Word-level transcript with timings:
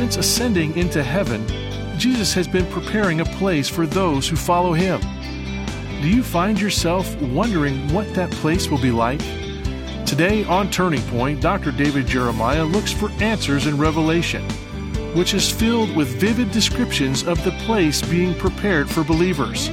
Since 0.00 0.16
ascending 0.16 0.78
into 0.78 1.02
heaven, 1.02 1.46
Jesus 1.98 2.32
has 2.32 2.48
been 2.48 2.64
preparing 2.72 3.20
a 3.20 3.24
place 3.26 3.68
for 3.68 3.86
those 3.86 4.26
who 4.26 4.34
follow 4.34 4.72
him. 4.72 4.98
Do 6.00 6.08
you 6.08 6.22
find 6.22 6.58
yourself 6.58 7.14
wondering 7.20 7.86
what 7.92 8.14
that 8.14 8.30
place 8.30 8.70
will 8.70 8.80
be 8.80 8.90
like? 8.90 9.20
Today 10.06 10.42
on 10.44 10.70
Turning 10.70 11.02
Point, 11.08 11.42
Dr. 11.42 11.70
David 11.70 12.06
Jeremiah 12.06 12.64
looks 12.64 12.90
for 12.90 13.10
answers 13.20 13.66
in 13.66 13.76
Revelation, 13.76 14.42
which 15.14 15.34
is 15.34 15.52
filled 15.52 15.94
with 15.94 16.18
vivid 16.18 16.50
descriptions 16.50 17.22
of 17.22 17.44
the 17.44 17.52
place 17.66 18.00
being 18.00 18.34
prepared 18.36 18.88
for 18.88 19.04
believers. 19.04 19.68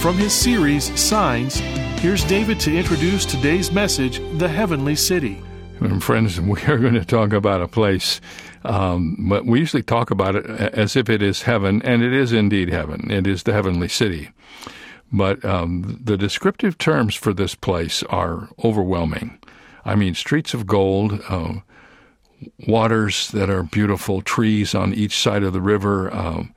From 0.00 0.16
his 0.16 0.32
series, 0.32 0.92
Signs, 1.00 1.58
here's 2.00 2.24
David 2.24 2.58
to 2.58 2.76
introduce 2.76 3.24
today's 3.24 3.70
message, 3.70 4.20
The 4.36 4.48
Heavenly 4.48 4.96
City. 4.96 5.40
And 5.78 6.02
friends, 6.02 6.40
we 6.40 6.60
are 6.62 6.78
going 6.78 6.94
to 6.94 7.04
talk 7.04 7.32
about 7.32 7.62
a 7.62 7.68
place, 7.68 8.20
um, 8.64 9.16
but 9.28 9.46
we 9.46 9.60
usually 9.60 9.82
talk 9.82 10.10
about 10.10 10.36
it 10.36 10.46
as 10.46 10.96
if 10.96 11.08
it 11.08 11.22
is 11.22 11.42
heaven, 11.42 11.82
and 11.82 12.02
it 12.02 12.12
is 12.12 12.32
indeed 12.32 12.70
heaven. 12.70 13.10
It 13.10 13.26
is 13.26 13.42
the 13.42 13.52
heavenly 13.52 13.88
city. 13.88 14.30
But 15.12 15.44
um, 15.44 16.00
the 16.02 16.16
descriptive 16.16 16.78
terms 16.78 17.14
for 17.14 17.32
this 17.32 17.54
place 17.54 18.02
are 18.04 18.48
overwhelming. 18.64 19.38
I 19.84 19.94
mean, 19.94 20.14
streets 20.14 20.54
of 20.54 20.66
gold, 20.66 21.20
uh, 21.28 21.54
waters 22.66 23.28
that 23.28 23.50
are 23.50 23.62
beautiful, 23.62 24.22
trees 24.22 24.74
on 24.74 24.94
each 24.94 25.16
side 25.16 25.42
of 25.42 25.52
the 25.52 25.60
river, 25.60 26.12
um, 26.14 26.54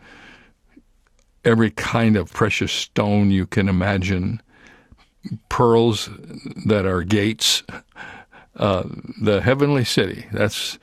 every 1.44 1.72
kind 1.72 2.16
of 2.16 2.32
precious 2.34 2.72
stone 2.72 3.32
you 3.32 3.46
can 3.46 3.70
imagine, 3.70 4.42
pearls 5.50 6.10
that 6.66 6.86
are 6.86 7.04
gates 7.04 7.64
uh, 8.55 8.84
the 9.22 9.42
heavenly 9.42 9.84
city. 9.84 10.26
That's 10.32 10.80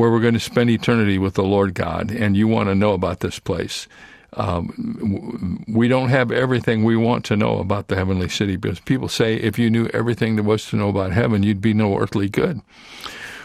where 0.00 0.10
we're 0.10 0.18
going 0.18 0.32
to 0.32 0.40
spend 0.40 0.70
eternity 0.70 1.18
with 1.18 1.34
the 1.34 1.42
Lord 1.42 1.74
God, 1.74 2.10
and 2.10 2.34
you 2.34 2.48
want 2.48 2.70
to 2.70 2.74
know 2.74 2.94
about 2.94 3.20
this 3.20 3.38
place. 3.38 3.86
Um, 4.32 5.62
we 5.68 5.88
don't 5.88 6.08
have 6.08 6.32
everything 6.32 6.84
we 6.84 6.96
want 6.96 7.22
to 7.26 7.36
know 7.36 7.58
about 7.58 7.88
the 7.88 7.96
heavenly 7.96 8.30
city 8.30 8.56
because 8.56 8.80
people 8.80 9.08
say 9.08 9.34
if 9.34 9.58
you 9.58 9.68
knew 9.68 9.88
everything 9.88 10.36
there 10.36 10.42
was 10.42 10.64
to 10.70 10.76
know 10.76 10.88
about 10.88 11.12
heaven, 11.12 11.42
you'd 11.42 11.60
be 11.60 11.74
no 11.74 11.98
earthly 11.98 12.30
good. 12.30 12.62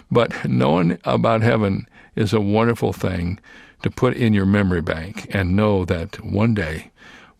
But 0.09 0.48
knowing 0.48 0.98
about 1.03 1.42
heaven 1.42 1.89
is 2.16 2.31
a 2.31 2.39
wonderful 2.39 2.94
thing 2.94 3.38
to 3.83 3.89
put 3.89 4.16
in 4.16 4.33
your 4.33 4.45
memory 4.45 4.81
bank 4.81 5.28
and 5.36 5.58
know 5.58 5.83
that 5.83 6.23
one 6.23 6.53
day 6.53 6.89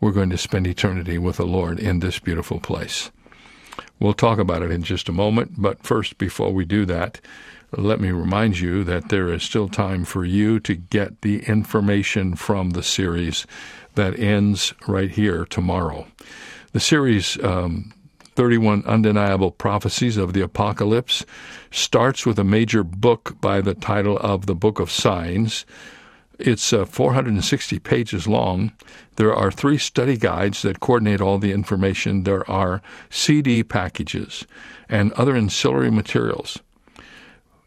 we're 0.02 0.12
going 0.12 0.32
to 0.32 0.38
spend 0.38 0.68
eternity 0.68 1.18
with 1.18 1.38
the 1.38 1.46
Lord 1.46 1.80
in 1.80 2.00
this 2.00 2.20
beautiful 2.20 2.60
place. 2.60 3.12
We'll 3.98 4.14
talk 4.14 4.40
about 4.40 4.62
it 4.62 4.72
in 4.72 4.84
just 4.84 5.08
a 5.08 5.14
moment, 5.14 5.54
but 5.58 5.84
first, 5.84 6.18
before 6.18 6.52
we 6.52 6.66
do 6.66 6.86
that, 6.88 7.22
let 7.78 8.00
me 8.00 8.12
remind 8.12 8.60
you 8.60 8.84
that 8.84 9.10
there 9.10 9.32
is 9.34 9.44
still 9.44 9.68
time 9.68 10.06
for 10.06 10.24
you 10.24 10.60
to 10.62 10.76
get 10.76 11.22
the 11.22 11.44
information 11.46 12.36
from 12.36 12.72
the 12.72 12.84
series 12.84 13.46
that 13.96 14.18
ends 14.20 14.74
right 14.88 15.12
here 15.12 15.46
tomorrow. 15.46 16.08
The 16.72 16.80
series, 16.80 17.42
um, 17.44 17.94
31 18.36 18.84
Undeniable 18.86 19.52
Prophecies 19.52 20.18
of 20.18 20.34
the 20.34 20.42
Apocalypse, 20.42 21.26
starts 21.72 22.26
with 22.26 22.38
a 22.38 22.44
major 22.44 22.84
book 22.84 23.36
by 23.42 23.62
the 23.62 23.74
title 23.74 24.18
of 24.20 24.46
the 24.46 24.56
Book 24.56 24.80
of 24.80 24.92
Signs. 24.92 25.66
It's 26.38 26.74
uh, 26.74 26.86
460 26.86 27.80
pages 27.80 28.28
long. 28.28 28.74
There 29.16 29.34
are 29.34 29.52
three 29.52 29.78
study 29.78 30.18
guides 30.18 30.62
that 30.64 30.82
coordinate 30.82 31.22
all 31.22 31.38
the 31.38 31.54
information. 31.54 32.24
There 32.24 32.50
are 32.50 32.82
CD 33.10 33.64
packages 33.64 34.46
and 34.90 35.14
other 35.14 35.36
ancillary 35.36 35.92
materials. 35.92 36.60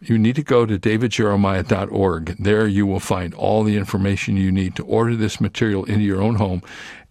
You 0.00 0.16
need 0.16 0.36
to 0.36 0.44
go 0.44 0.64
to 0.64 0.78
davidjeremiah.org. 0.78 2.36
There 2.38 2.66
you 2.68 2.86
will 2.86 3.00
find 3.00 3.34
all 3.34 3.64
the 3.64 3.76
information 3.76 4.36
you 4.36 4.52
need 4.52 4.76
to 4.76 4.84
order 4.84 5.16
this 5.16 5.40
material 5.40 5.84
into 5.84 6.04
your 6.04 6.22
own 6.22 6.36
home 6.36 6.62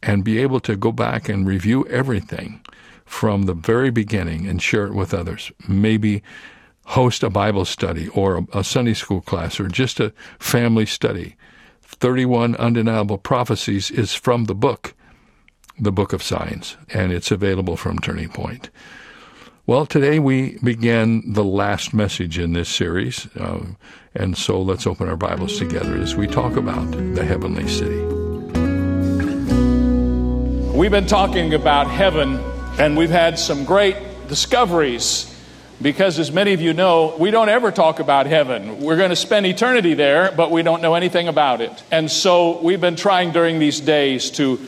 and 0.02 0.24
be 0.24 0.40
able 0.40 0.62
to 0.62 0.78
go 0.78 0.92
back 0.92 1.28
and 1.28 1.46
review 1.46 1.86
everything 1.88 2.62
from 3.06 3.44
the 3.44 3.53
very 3.53 3.90
beginning 3.90 4.48
and 4.48 4.62
share 4.62 4.86
it 4.86 4.94
with 4.94 5.14
others. 5.14 5.52
Maybe 5.68 6.24
host 6.86 7.24
a 7.24 7.30
Bible 7.30 7.66
study 7.66 8.08
or 8.09 8.46
a, 8.53 8.64
Sunday 8.64 8.94
school 8.94 9.22
class 9.22 9.59
or 9.59 9.68
just 9.68 10.00
a 10.00 10.14
family 10.40 10.86
study 10.86 11.36
31 11.81 12.56
Undeniable 12.56 13.18
Prophecies 13.18 13.90
is 13.92 14.14
from 14.14 14.46
the 14.46 14.56
book, 14.56 14.94
the 15.80 15.92
Book 15.92 16.14
of 16.14 16.22
Signs, 16.22 16.78
and 16.90 17.12
it's 17.12 17.31
available 17.31 17.75
from 17.75 17.98
Turning 18.00 18.30
Point. 18.30 18.69
Well, 19.68 19.86
today 19.86 20.18
we 20.20 20.58
begin 20.64 21.34
the 21.34 21.44
last 21.44 21.94
message 21.94 22.40
in 22.40 22.54
this 22.54 22.70
series, 22.70 23.28
uh, 23.36 23.66
and 24.16 24.38
so 24.38 24.62
let's 24.62 24.88
open 24.88 25.10
our 25.10 25.18
Bibles 25.18 25.58
together 25.58 25.96
as 25.98 26.16
we 26.16 26.26
talk 26.26 26.56
about 26.56 26.90
the 26.90 27.26
heavenly 27.26 27.68
city. 27.68 28.02
We've 30.72 30.90
been 30.90 31.06
talking 31.06 31.54
about 31.54 31.90
heaven, 31.90 32.40
and 32.80 32.96
we've 32.96 33.10
had 33.10 33.38
some 33.38 33.66
great 33.66 33.98
discoveries 34.30 35.38
because, 35.82 36.18
as 36.18 36.32
many 36.32 36.54
of 36.54 36.62
you 36.62 36.72
know, 36.72 37.18
we 37.20 37.30
don't 37.30 37.50
ever 37.50 37.70
talk 37.70 38.00
about 38.00 38.26
heaven. 38.26 38.80
We're 38.80 38.96
going 38.96 39.10
to 39.10 39.18
spend 39.18 39.46
eternity 39.48 39.96
there, 39.96 40.32
but 40.32 40.50
we 40.50 40.64
don't 40.64 40.82
know 40.82 40.94
anything 40.94 41.28
about 41.28 41.60
it. 41.60 41.84
And 41.92 42.10
so 42.10 42.62
we've 42.62 42.80
been 42.80 42.96
trying 42.96 43.34
during 43.34 43.60
these 43.60 43.82
days 43.82 44.32
to 44.32 44.66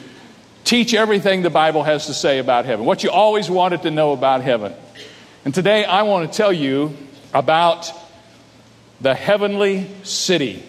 teach 0.66 0.94
everything 0.94 1.42
the 1.42 1.50
Bible 1.50 1.84
has 1.84 2.08
to 2.08 2.14
say 2.14 2.40
about 2.40 2.66
heaven, 2.66 2.86
what 2.86 3.02
you 3.02 3.10
always 3.10 3.50
wanted 3.50 3.84
to 3.84 3.92
know 3.92 4.12
about 4.12 4.42
heaven. 4.42 4.74
And 5.46 5.56
today 5.56 5.86
I 5.86 6.02
want 6.02 6.30
to 6.30 6.38
tell 6.38 6.52
you 6.52 6.98
about 7.34 7.92
the 9.00 9.16
heavenly 9.16 9.90
city. 10.04 10.62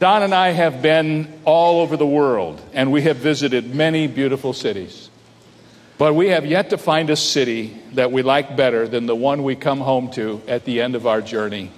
Don 0.00 0.22
and 0.22 0.34
I 0.34 0.50
have 0.50 0.82
been 0.82 1.32
all 1.46 1.80
over 1.80 1.96
the 1.96 2.06
world, 2.06 2.60
and 2.74 2.92
we 2.92 3.02
have 3.02 3.16
visited 3.16 3.74
many 3.74 4.06
beautiful 4.06 4.52
cities. 4.52 5.08
But 5.96 6.14
we 6.14 6.28
have 6.28 6.44
yet 6.44 6.70
to 6.70 6.78
find 6.78 7.08
a 7.08 7.16
city 7.16 7.74
that 7.94 8.12
we 8.12 8.22
like 8.22 8.54
better 8.54 8.86
than 8.86 9.06
the 9.06 9.16
one 9.16 9.44
we 9.44 9.56
come 9.56 9.80
home 9.80 10.10
to 10.12 10.42
at 10.46 10.66
the 10.66 10.82
end 10.82 10.94
of 10.94 11.06
our 11.06 11.22
journey. 11.22 11.70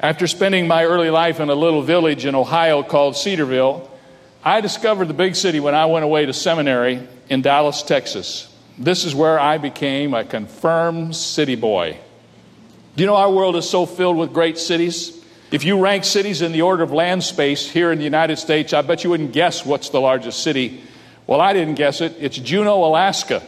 After 0.00 0.26
spending 0.26 0.66
my 0.66 0.84
early 0.84 1.10
life 1.10 1.40
in 1.40 1.50
a 1.50 1.54
little 1.54 1.82
village 1.82 2.24
in 2.24 2.34
Ohio 2.34 2.82
called 2.82 3.16
Cedarville, 3.16 3.90
I 4.42 4.62
discovered 4.62 5.08
the 5.08 5.14
big 5.14 5.36
city 5.36 5.60
when 5.60 5.74
I 5.74 5.86
went 5.86 6.04
away 6.06 6.24
to 6.24 6.32
seminary 6.32 7.06
in 7.28 7.42
Dallas, 7.42 7.82
Texas. 7.82 8.53
This 8.78 9.04
is 9.04 9.14
where 9.14 9.38
I 9.38 9.58
became 9.58 10.14
a 10.14 10.24
confirmed 10.24 11.14
city 11.14 11.54
boy. 11.54 11.96
Do 12.96 13.02
you 13.02 13.06
know 13.06 13.16
our 13.16 13.30
world 13.30 13.56
is 13.56 13.68
so 13.68 13.86
filled 13.86 14.16
with 14.16 14.32
great 14.32 14.58
cities? 14.58 15.24
If 15.52 15.64
you 15.64 15.80
rank 15.80 16.04
cities 16.04 16.42
in 16.42 16.50
the 16.50 16.62
order 16.62 16.82
of 16.82 16.92
land 16.92 17.22
space 17.22 17.70
here 17.70 17.92
in 17.92 17.98
the 17.98 18.04
United 18.04 18.36
States, 18.36 18.72
I 18.72 18.82
bet 18.82 19.04
you 19.04 19.10
wouldn't 19.10 19.32
guess 19.32 19.64
what's 19.64 19.90
the 19.90 20.00
largest 20.00 20.42
city. 20.42 20.82
Well, 21.26 21.40
I 21.40 21.52
didn't 21.52 21.76
guess 21.76 22.00
it. 22.00 22.16
It's 22.18 22.36
Juneau, 22.36 22.84
Alaska. 22.84 23.42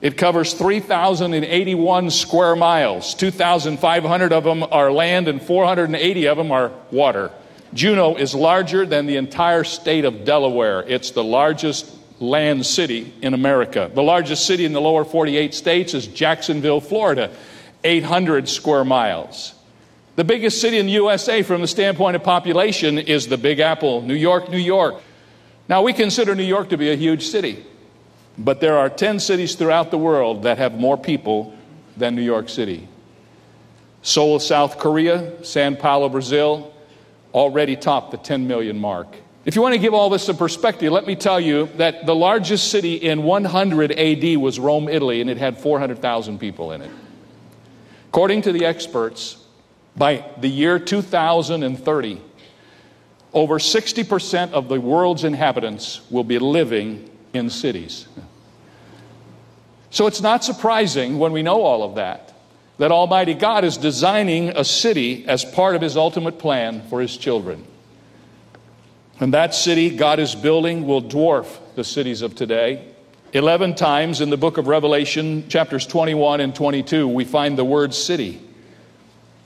It 0.00 0.18
covers 0.18 0.52
3,081 0.54 2.10
square 2.10 2.56
miles. 2.56 3.14
2,500 3.14 4.32
of 4.32 4.44
them 4.44 4.64
are 4.64 4.90
land, 4.90 5.28
and 5.28 5.40
480 5.40 6.26
of 6.26 6.36
them 6.36 6.50
are 6.50 6.72
water. 6.90 7.30
Juneau 7.72 8.16
is 8.16 8.34
larger 8.34 8.84
than 8.84 9.06
the 9.06 9.16
entire 9.16 9.64
state 9.64 10.04
of 10.04 10.24
Delaware. 10.24 10.82
It's 10.82 11.12
the 11.12 11.24
largest 11.24 11.90
land 12.28 12.66
city 12.66 13.12
in 13.22 13.34
America. 13.34 13.90
The 13.92 14.02
largest 14.02 14.46
city 14.46 14.64
in 14.64 14.72
the 14.72 14.80
lower 14.80 15.04
48 15.04 15.54
states 15.54 15.94
is 15.94 16.06
Jacksonville, 16.06 16.80
Florida, 16.80 17.30
800 17.84 18.48
square 18.48 18.84
miles. 18.84 19.54
The 20.16 20.24
biggest 20.24 20.60
city 20.60 20.78
in 20.78 20.86
the 20.86 20.92
USA 20.92 21.42
from 21.42 21.60
the 21.60 21.66
standpoint 21.66 22.16
of 22.16 22.22
population 22.22 22.98
is 22.98 23.26
the 23.26 23.36
Big 23.36 23.60
Apple, 23.60 24.02
New 24.02 24.14
York, 24.14 24.48
New 24.48 24.58
York. 24.58 25.02
Now, 25.68 25.82
we 25.82 25.92
consider 25.92 26.34
New 26.34 26.44
York 26.44 26.70
to 26.70 26.76
be 26.76 26.90
a 26.90 26.96
huge 26.96 27.26
city. 27.26 27.64
But 28.36 28.60
there 28.60 28.78
are 28.78 28.88
10 28.88 29.20
cities 29.20 29.54
throughout 29.54 29.90
the 29.90 29.98
world 29.98 30.42
that 30.42 30.58
have 30.58 30.74
more 30.74 30.96
people 30.96 31.54
than 31.96 32.16
New 32.16 32.22
York 32.22 32.48
City. 32.48 32.88
Seoul, 34.02 34.38
South 34.38 34.78
Korea, 34.78 35.44
Sao 35.44 35.74
Paulo, 35.74 36.08
Brazil, 36.08 36.74
already 37.32 37.76
topped 37.76 38.10
the 38.10 38.16
10 38.16 38.46
million 38.46 38.78
mark. 38.78 39.16
If 39.44 39.56
you 39.56 39.62
want 39.62 39.74
to 39.74 39.78
give 39.78 39.92
all 39.92 40.08
this 40.08 40.24
some 40.24 40.38
perspective, 40.38 40.90
let 40.90 41.06
me 41.06 41.16
tell 41.16 41.38
you 41.38 41.68
that 41.76 42.06
the 42.06 42.14
largest 42.14 42.70
city 42.70 42.94
in 42.94 43.24
100 43.24 43.92
AD 43.92 44.36
was 44.38 44.58
Rome, 44.58 44.88
Italy, 44.88 45.20
and 45.20 45.28
it 45.28 45.36
had 45.36 45.58
400,000 45.58 46.38
people 46.38 46.72
in 46.72 46.80
it. 46.80 46.90
According 48.08 48.42
to 48.42 48.52
the 48.52 48.64
experts, 48.64 49.36
by 49.96 50.24
the 50.38 50.48
year 50.48 50.78
2030, 50.78 52.20
over 53.34 53.58
60% 53.58 54.52
of 54.52 54.68
the 54.68 54.80
world's 54.80 55.24
inhabitants 55.24 56.00
will 56.10 56.24
be 56.24 56.38
living 56.38 57.10
in 57.34 57.50
cities. 57.50 58.08
So 59.90 60.06
it's 60.06 60.22
not 60.22 60.42
surprising 60.42 61.18
when 61.18 61.32
we 61.32 61.42
know 61.42 61.62
all 61.62 61.82
of 61.82 61.96
that 61.96 62.32
that 62.78 62.90
Almighty 62.90 63.34
God 63.34 63.62
is 63.62 63.76
designing 63.76 64.48
a 64.48 64.64
city 64.64 65.24
as 65.28 65.44
part 65.44 65.76
of 65.76 65.82
His 65.82 65.96
ultimate 65.96 66.40
plan 66.40 66.82
for 66.88 67.00
His 67.00 67.16
children. 67.16 67.64
And 69.20 69.34
that 69.34 69.54
city 69.54 69.96
God 69.96 70.18
is 70.18 70.34
building 70.34 70.86
will 70.86 71.02
dwarf 71.02 71.46
the 71.74 71.84
cities 71.84 72.22
of 72.22 72.34
today. 72.34 72.88
Eleven 73.32 73.74
times 73.74 74.20
in 74.20 74.30
the 74.30 74.36
book 74.36 74.58
of 74.58 74.68
Revelation, 74.68 75.48
chapters 75.48 75.86
21 75.86 76.40
and 76.40 76.54
22, 76.54 77.08
we 77.08 77.24
find 77.24 77.58
the 77.58 77.64
word 77.64 77.94
city. 77.94 78.40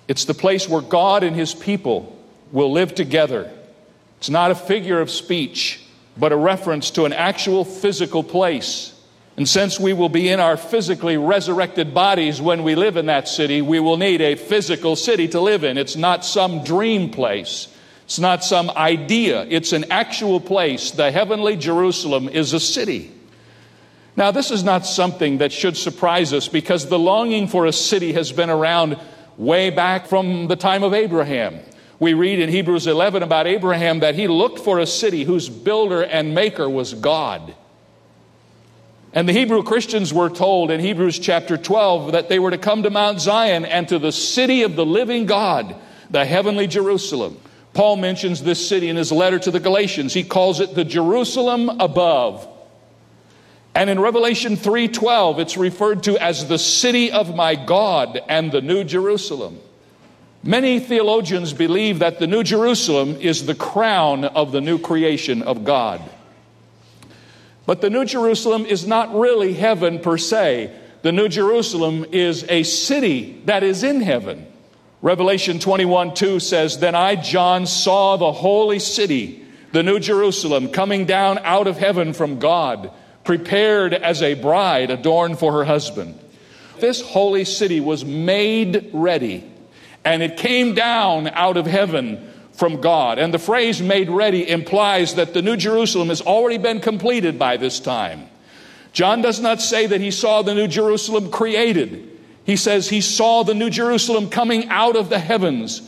It's 0.09 0.25
the 0.25 0.35
place 0.35 0.69
where 0.69 0.83
God 0.83 1.23
and 1.23 1.37
His 1.37 1.55
people 1.55 2.15
will 2.53 2.73
live 2.73 2.95
together 2.95 3.51
It's 4.19 4.31
not 4.31 4.51
a 4.51 4.55
figure 4.55 5.01
of 5.01 5.11
speech, 5.11 5.81
but 6.17 6.33
a 6.33 6.37
reference 6.37 6.91
to 6.93 7.05
an 7.05 7.13
actual 7.13 7.65
physical 7.65 8.25
place. 8.25 8.93
And 9.37 9.49
since 9.49 9.79
we 9.79 9.93
will 9.93 10.09
be 10.09 10.29
in 10.29 10.41
our 10.41 10.57
physically 10.57 11.17
resurrected 11.17 11.95
bodies 11.95 12.43
when 12.43 12.65
we 12.65 12.75
live 12.75 12.97
in 12.97 13.07
that 13.07 13.29
city, 13.29 13.63
we 13.63 13.79
will 13.79 13.97
need 13.97 14.21
a 14.21 14.35
physical 14.35 14.97
city 14.97 15.29
to 15.29 15.41
live 15.41 15.63
in. 15.63 15.79
It's 15.79 15.95
not 15.95 16.25
some 16.25 16.65
dream 16.65 17.11
place. 17.11 17.69
It's 18.09 18.19
not 18.19 18.43
some 18.43 18.71
idea. 18.71 19.45
It's 19.51 19.75
an 19.75 19.85
actual 19.91 20.41
place. 20.41 20.93
The 20.93 21.13
heavenly 21.13 21.57
Jerusalem 21.59 22.31
is 22.31 22.55
a 22.55 22.59
city. 22.59 23.13
Now, 24.17 24.31
this 24.31 24.51
is 24.51 24.65
not 24.65 24.87
something 24.87 25.39
that 25.39 25.53
should 25.53 25.77
surprise 25.77 26.33
us 26.33 26.49
because 26.49 26.89
the 26.89 26.99
longing 26.99 27.49
for 27.49 27.67
a 27.67 27.73
city 27.73 28.15
has 28.15 28.33
been 28.33 28.49
around 28.49 28.99
way 29.37 29.69
back 29.69 30.07
from 30.07 30.47
the 30.47 30.57
time 30.57 30.85
of 30.85 30.95
Abraham. 30.95 31.61
We 32.01 32.15
read 32.15 32.39
in 32.39 32.49
Hebrews 32.49 32.87
11 32.87 33.23
about 33.23 33.47
Abraham 33.47 34.01
that 34.01 34.15
he 34.15 34.27
looked 34.27 34.61
for 34.61 34.79
a 34.79 34.87
city 34.87 35.25
whose 35.25 35.51
builder 35.51 36.03
and 36.03 36.35
maker 36.35 36.67
was 36.67 36.95
God. 36.95 37.55
And 39.13 39.29
the 39.29 39.35
Hebrew 39.35 39.63
Christians 39.63 40.15
were 40.15 40.31
told 40.31 40.71
in 40.71 40.81
Hebrews 40.81 41.19
chapter 41.19 41.59
12 41.59 42.13
that 42.13 42.31
they 42.31 42.39
were 42.39 42.53
to 42.53 42.59
come 42.59 42.85
to 42.85 42.91
Mount 42.91 43.21
Zion 43.21 43.67
and 43.67 43.87
to 43.89 43.99
the 43.99 44.13
city 44.13 44.63
of 44.63 44.77
the 44.77 44.87
living 44.87 45.27
God, 45.27 45.77
the 46.09 46.25
heavenly 46.25 46.67
Jerusalem. 46.67 47.39
Paul 47.79 47.95
mentions 47.95 48.43
this 48.43 48.69
city 48.69 48.89
in 48.89 48.97
his 48.97 49.13
letter 49.13 49.39
to 49.39 49.53
the 49.53 49.61
Galatians. 49.61 50.13
He 50.13 50.25
calls 50.25 50.59
it 50.59 50.75
the 50.75 50.85
Jerusalem 50.85 51.69
above. 51.79 52.45
And 53.73 53.89
in 53.89 54.01
Revelation 54.01 54.57
3:12 54.57 55.39
it's 55.39 55.57
referred 55.57 56.03
to 56.03 56.21
as 56.21 56.49
the 56.49 56.59
city 56.59 57.13
of 57.13 57.37
my 57.37 57.55
God 57.55 58.21
and 58.29 58.51
the 58.51 58.61
new 58.61 58.83
Jerusalem. 58.83 59.61
Many 60.43 60.81
theologians 60.81 61.53
believe 61.53 62.01
that 62.01 62.19
the 62.19 62.27
new 62.27 62.43
Jerusalem 62.43 63.17
is 63.21 63.47
the 63.47 63.55
crown 63.55 64.25
of 64.25 64.51
the 64.51 64.61
new 64.61 64.81
creation 64.81 65.43
of 65.43 65.63
God. 65.63 66.01
But 67.65 67.81
the 67.81 67.91
New 67.91 68.05
Jerusalem 68.05 68.67
is 68.67 68.89
not 68.89 69.15
really 69.15 69.53
heaven 69.53 70.01
per 70.01 70.19
se. 70.19 70.73
The 71.03 71.13
New 71.13 71.29
Jerusalem 71.29 72.07
is 72.11 72.45
a 72.49 72.65
city 72.65 73.41
that 73.45 73.63
is 73.63 73.85
in 73.85 74.01
heaven. 74.01 74.48
Revelation 75.01 75.61
21 75.61 76.15
2 76.15 76.41
says, 76.41 76.79
Then 76.79 76.95
I, 76.95 77.15
John, 77.15 77.67
saw 77.67 78.17
the 78.17 78.33
holy 78.33 78.81
city, 78.81 79.45
the 79.73 79.83
New 79.83 80.01
Jerusalem, 80.01 80.71
coming 80.71 81.05
down 81.05 81.39
out 81.45 81.67
of 81.67 81.79
heaven 81.79 82.13
from 82.13 82.39
God, 82.39 82.91
prepared 83.23 83.95
as 83.95 84.23
a 84.23 84.35
bride 84.35 84.91
adorned 84.91 85.39
for 85.39 85.53
her 85.53 85.65
husband. 85.65 86.19
This 86.81 87.01
holy 87.01 87.45
city 87.45 87.81
was 87.81 88.05
made 88.05 88.91
ready, 88.93 89.49
and 90.05 90.23
it 90.23 90.37
came 90.37 90.75
down 90.75 91.29
out 91.29 91.57
of 91.57 91.67
heaven 91.67 92.33
from 92.53 92.81
God. 92.81 93.19
And 93.19 93.33
the 93.33 93.39
phrase 93.39 93.81
made 93.81 94.11
ready 94.11 94.49
implies 94.49 95.15
that 95.15 95.33
the 95.33 95.43
New 95.43 95.57
Jerusalem 95.57 96.09
has 96.09 96.21
already 96.21 96.59
been 96.59 96.81
completed 96.81 97.39
by 97.39 97.57
this 97.57 97.79
time. 97.79 98.27
John 98.93 99.23
does 99.23 99.39
not 99.39 99.61
say 99.61 99.87
that 99.87 100.01
he 100.01 100.11
saw 100.11 100.43
the 100.43 100.55
New 100.55 100.67
Jerusalem 100.67 101.31
created. 101.31 102.18
He 102.49 102.57
says 102.57 102.89
he 102.89 103.03
saw 103.03 103.43
the 103.43 103.53
New 103.53 103.69
Jerusalem 103.69 104.31
coming 104.31 104.71
out 104.71 104.97
of 104.97 105.11
the 105.11 105.19
heavens. 105.19 105.83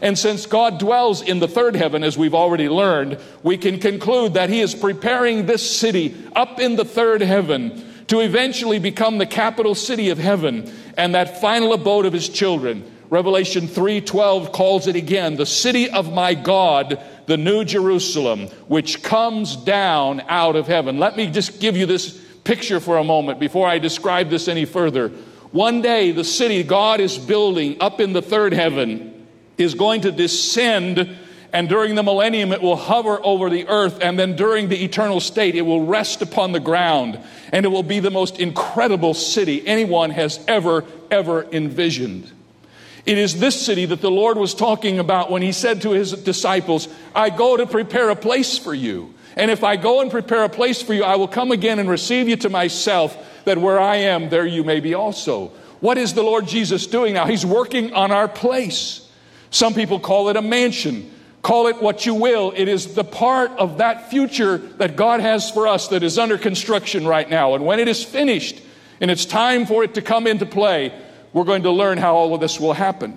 And 0.00 0.18
since 0.18 0.46
God 0.46 0.78
dwells 0.78 1.20
in 1.20 1.40
the 1.40 1.46
third 1.46 1.76
heaven, 1.76 2.02
as 2.02 2.16
we've 2.16 2.34
already 2.34 2.70
learned, 2.70 3.18
we 3.42 3.58
can 3.58 3.78
conclude 3.78 4.32
that 4.32 4.48
he 4.48 4.62
is 4.62 4.74
preparing 4.74 5.44
this 5.44 5.78
city 5.78 6.16
up 6.34 6.58
in 6.58 6.76
the 6.76 6.86
third 6.86 7.20
heaven 7.20 7.84
to 8.06 8.20
eventually 8.20 8.78
become 8.78 9.18
the 9.18 9.26
capital 9.26 9.74
city 9.74 10.08
of 10.08 10.16
heaven 10.16 10.72
and 10.96 11.14
that 11.14 11.38
final 11.42 11.74
abode 11.74 12.06
of 12.06 12.14
his 12.14 12.30
children. 12.30 12.82
Revelation 13.10 13.68
3:12 13.68 14.52
calls 14.52 14.86
it 14.86 14.96
again, 14.96 15.36
the 15.36 15.44
city 15.44 15.90
of 15.90 16.14
my 16.14 16.32
God, 16.32 16.98
the 17.26 17.36
new 17.36 17.62
Jerusalem, 17.62 18.46
which 18.68 19.02
comes 19.02 19.54
down 19.54 20.22
out 20.30 20.56
of 20.56 20.66
heaven. 20.66 20.98
Let 20.98 21.14
me 21.14 21.26
just 21.26 21.60
give 21.60 21.76
you 21.76 21.84
this 21.84 22.18
picture 22.42 22.80
for 22.80 22.96
a 22.96 23.04
moment 23.04 23.38
before 23.38 23.68
I 23.68 23.78
describe 23.78 24.30
this 24.30 24.48
any 24.48 24.64
further. 24.64 25.12
One 25.56 25.80
day 25.80 26.12
the 26.12 26.22
city 26.22 26.62
God 26.62 27.00
is 27.00 27.16
building 27.16 27.78
up 27.80 27.98
in 27.98 28.12
the 28.12 28.20
third 28.20 28.52
heaven 28.52 29.26
is 29.56 29.72
going 29.72 30.02
to 30.02 30.12
descend 30.12 31.16
and 31.50 31.66
during 31.66 31.94
the 31.94 32.02
millennium 32.02 32.52
it 32.52 32.60
will 32.60 32.76
hover 32.76 33.18
over 33.24 33.48
the 33.48 33.66
earth 33.66 34.00
and 34.02 34.18
then 34.18 34.36
during 34.36 34.68
the 34.68 34.84
eternal 34.84 35.18
state 35.18 35.54
it 35.54 35.62
will 35.62 35.86
rest 35.86 36.20
upon 36.20 36.52
the 36.52 36.60
ground 36.60 37.18
and 37.52 37.64
it 37.64 37.70
will 37.70 37.82
be 37.82 38.00
the 38.00 38.10
most 38.10 38.38
incredible 38.38 39.14
city 39.14 39.66
anyone 39.66 40.10
has 40.10 40.44
ever 40.46 40.84
ever 41.10 41.44
envisioned 41.50 42.30
it 43.06 43.16
is 43.16 43.40
this 43.40 43.58
city 43.58 43.86
that 43.86 44.02
the 44.02 44.10
Lord 44.10 44.36
was 44.36 44.52
talking 44.52 44.98
about 44.98 45.30
when 45.30 45.40
he 45.40 45.52
said 45.52 45.82
to 45.82 45.92
his 45.92 46.12
disciples, 46.12 46.88
I 47.14 47.30
go 47.30 47.56
to 47.56 47.64
prepare 47.64 48.10
a 48.10 48.16
place 48.16 48.58
for 48.58 48.74
you. 48.74 49.14
And 49.36 49.50
if 49.50 49.62
I 49.62 49.76
go 49.76 50.00
and 50.00 50.10
prepare 50.10 50.44
a 50.44 50.48
place 50.48 50.80
for 50.80 50.94
you, 50.94 51.04
I 51.04 51.16
will 51.16 51.28
come 51.28 51.52
again 51.52 51.78
and 51.78 51.88
receive 51.88 52.28
you 52.28 52.36
to 52.36 52.48
myself, 52.48 53.16
that 53.44 53.58
where 53.58 53.78
I 53.78 53.96
am, 53.96 54.30
there 54.30 54.46
you 54.46 54.64
may 54.64 54.80
be 54.80 54.94
also. 54.94 55.52
What 55.80 55.98
is 55.98 56.14
the 56.14 56.22
Lord 56.22 56.48
Jesus 56.48 56.86
doing 56.86 57.14
now? 57.14 57.26
He's 57.26 57.44
working 57.44 57.92
on 57.92 58.10
our 58.10 58.28
place. 58.28 59.06
Some 59.50 59.74
people 59.74 60.00
call 60.00 60.30
it 60.30 60.36
a 60.36 60.42
mansion. 60.42 61.12
Call 61.42 61.68
it 61.68 61.80
what 61.80 62.06
you 62.06 62.14
will. 62.14 62.52
It 62.56 62.66
is 62.66 62.94
the 62.94 63.04
part 63.04 63.52
of 63.52 63.78
that 63.78 64.10
future 64.10 64.56
that 64.58 64.96
God 64.96 65.20
has 65.20 65.50
for 65.50 65.68
us 65.68 65.88
that 65.88 66.02
is 66.02 66.18
under 66.18 66.38
construction 66.38 67.06
right 67.06 67.28
now. 67.28 67.54
And 67.54 67.64
when 67.64 67.78
it 67.78 67.88
is 67.88 68.02
finished 68.02 68.60
and 69.00 69.10
it's 69.10 69.26
time 69.26 69.66
for 69.66 69.84
it 69.84 69.94
to 69.94 70.02
come 70.02 70.26
into 70.26 70.46
play, 70.46 70.92
we're 71.32 71.44
going 71.44 71.64
to 71.64 71.70
learn 71.70 71.98
how 71.98 72.16
all 72.16 72.34
of 72.34 72.40
this 72.40 72.58
will 72.58 72.72
happen. 72.72 73.16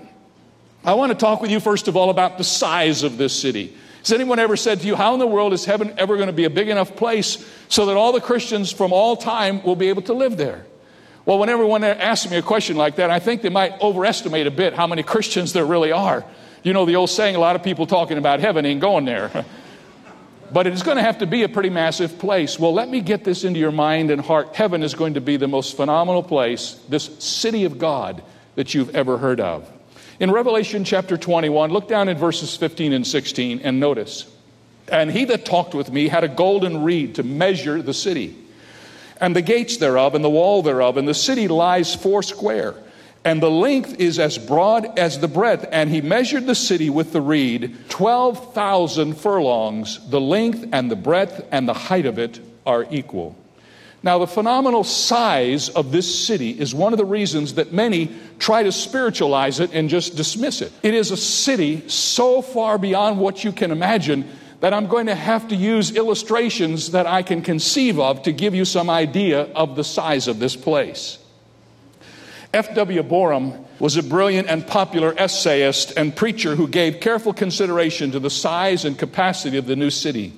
I 0.83 0.93
want 0.93 1.11
to 1.11 1.17
talk 1.17 1.41
with 1.41 1.49
you, 1.49 1.59
first 1.59 1.87
of 1.87 1.95
all, 1.97 2.09
about 2.09 2.37
the 2.37 2.43
size 2.43 3.03
of 3.03 3.17
this 3.17 3.33
city. 3.33 3.75
Has 3.99 4.11
anyone 4.13 4.39
ever 4.39 4.55
said 4.55 4.79
to 4.81 4.87
you, 4.87 4.95
How 4.95 5.13
in 5.13 5.19
the 5.19 5.27
world 5.27 5.53
is 5.53 5.65
heaven 5.65 5.93
ever 5.97 6.15
going 6.15 6.27
to 6.27 6.33
be 6.33 6.45
a 6.45 6.49
big 6.49 6.69
enough 6.69 6.95
place 6.95 7.45
so 7.67 7.85
that 7.87 7.97
all 7.97 8.11
the 8.11 8.21
Christians 8.21 8.71
from 8.71 8.93
all 8.93 9.17
time 9.17 9.61
will 9.63 9.75
be 9.75 9.89
able 9.89 10.01
to 10.03 10.13
live 10.13 10.37
there? 10.37 10.65
Well, 11.25 11.37
whenever 11.37 11.65
one 11.65 11.83
asks 11.83 12.29
me 12.31 12.37
a 12.37 12.41
question 12.41 12.75
like 12.77 12.95
that, 12.95 13.11
I 13.11 13.19
think 13.19 13.41
they 13.41 13.49
might 13.49 13.79
overestimate 13.81 14.47
a 14.47 14.51
bit 14.51 14.73
how 14.73 14.87
many 14.87 15.03
Christians 15.03 15.53
there 15.53 15.65
really 15.65 15.91
are. 15.91 16.25
You 16.63 16.73
know 16.73 16.85
the 16.85 16.95
old 16.95 17.09
saying, 17.09 17.35
a 17.35 17.39
lot 17.39 17.55
of 17.55 17.63
people 17.63 17.85
talking 17.85 18.17
about 18.17 18.39
heaven 18.39 18.65
ain't 18.65 18.81
going 18.81 19.05
there. 19.05 19.45
but 20.51 20.65
it 20.65 20.73
is 20.73 20.81
going 20.81 20.97
to 20.97 21.03
have 21.03 21.19
to 21.19 21.27
be 21.27 21.43
a 21.43 21.49
pretty 21.49 21.69
massive 21.69 22.17
place. 22.19 22.57
Well, 22.57 22.73
let 22.73 22.89
me 22.89 23.01
get 23.01 23.23
this 23.23 23.43
into 23.43 23.59
your 23.59 23.71
mind 23.71 24.11
and 24.11 24.21
heart. 24.21 24.55
Heaven 24.55 24.81
is 24.81 24.93
going 24.93 25.15
to 25.15 25.21
be 25.21 25.37
the 25.37 25.47
most 25.47 25.75
phenomenal 25.75 26.23
place, 26.23 26.73
this 26.89 27.05
city 27.19 27.65
of 27.65 27.77
God 27.77 28.23
that 28.55 28.73
you've 28.73 28.95
ever 28.95 29.17
heard 29.17 29.39
of. 29.39 29.69
In 30.19 30.31
Revelation 30.31 30.83
chapter 30.83 31.17
21, 31.17 31.71
look 31.71 31.87
down 31.87 32.09
in 32.09 32.17
verses 32.17 32.55
15 32.55 32.93
and 32.93 33.07
16 33.07 33.61
and 33.63 33.79
notice. 33.79 34.29
And 34.87 35.11
he 35.11 35.25
that 35.25 35.45
talked 35.45 35.73
with 35.73 35.91
me 35.91 36.07
had 36.07 36.23
a 36.23 36.27
golden 36.27 36.83
reed 36.83 37.15
to 37.15 37.23
measure 37.23 37.81
the 37.81 37.93
city, 37.93 38.35
and 39.21 39.35
the 39.35 39.41
gates 39.41 39.77
thereof, 39.77 40.15
and 40.15 40.23
the 40.23 40.29
wall 40.29 40.61
thereof, 40.61 40.97
and 40.97 41.07
the 41.07 41.13
city 41.13 41.47
lies 41.47 41.95
four 41.95 42.23
square 42.23 42.75
and 43.25 43.43
the 43.43 43.51
length 43.51 43.99
is 43.99 44.17
as 44.17 44.37
broad 44.37 44.97
as 44.97 45.19
the 45.19 45.27
breadth. 45.27 45.65
And 45.71 45.89
he 45.89 46.01
measured 46.01 46.45
the 46.45 46.55
city 46.55 46.89
with 46.89 47.11
the 47.11 47.21
reed, 47.21 47.75
12,000 47.89 49.15
furlongs. 49.15 49.99
The 50.09 50.21
length 50.21 50.69
and 50.71 50.89
the 50.89 50.95
breadth 50.95 51.45
and 51.51 51.67
the 51.67 51.73
height 51.73 52.05
of 52.05 52.17
it 52.17 52.39
are 52.65 52.87
equal. 52.89 53.35
Now, 54.01 54.17
the 54.19 54.27
phenomenal 54.27 54.85
size 54.85 55.67
of 55.67 55.91
this 55.91 56.25
city 56.25 56.51
is 56.51 56.73
one 56.73 56.93
of 56.93 56.97
the 56.97 57.05
reasons 57.05 57.55
that 57.55 57.73
many 57.73 58.15
try 58.39 58.63
to 58.63 58.71
spiritualize 58.71 59.59
it 59.59 59.73
and 59.73 59.89
just 59.89 60.15
dismiss 60.15 60.61
it. 60.61 60.71
It 60.83 60.93
is 60.93 61.11
a 61.11 61.17
city 61.17 61.87
so 61.89 62.41
far 62.41 62.77
beyond 62.77 63.19
what 63.19 63.43
you 63.43 63.51
can 63.51 63.71
imagine 63.71 64.29
that 64.61 64.73
I'm 64.73 64.87
going 64.87 65.07
to 65.07 65.15
have 65.15 65.49
to 65.49 65.55
use 65.55 65.95
illustrations 65.95 66.91
that 66.91 67.07
I 67.07 67.23
can 67.23 67.41
conceive 67.41 67.99
of 67.99 68.23
to 68.23 68.31
give 68.31 68.55
you 68.55 68.63
some 68.63 68.89
idea 68.89 69.43
of 69.53 69.75
the 69.75 69.83
size 69.83 70.27
of 70.27 70.39
this 70.39 70.55
place. 70.55 71.17
F.W. 72.53 73.03
Boreham 73.03 73.65
was 73.79 73.95
a 73.95 74.03
brilliant 74.03 74.49
and 74.49 74.65
popular 74.65 75.13
essayist 75.17 75.93
and 75.95 76.15
preacher 76.15 76.55
who 76.55 76.67
gave 76.67 76.99
careful 76.99 77.33
consideration 77.33 78.11
to 78.11 78.19
the 78.19 78.29
size 78.29 78.85
and 78.85 78.97
capacity 78.97 79.57
of 79.57 79.67
the 79.67 79.75
new 79.75 79.89
city. 79.89 80.33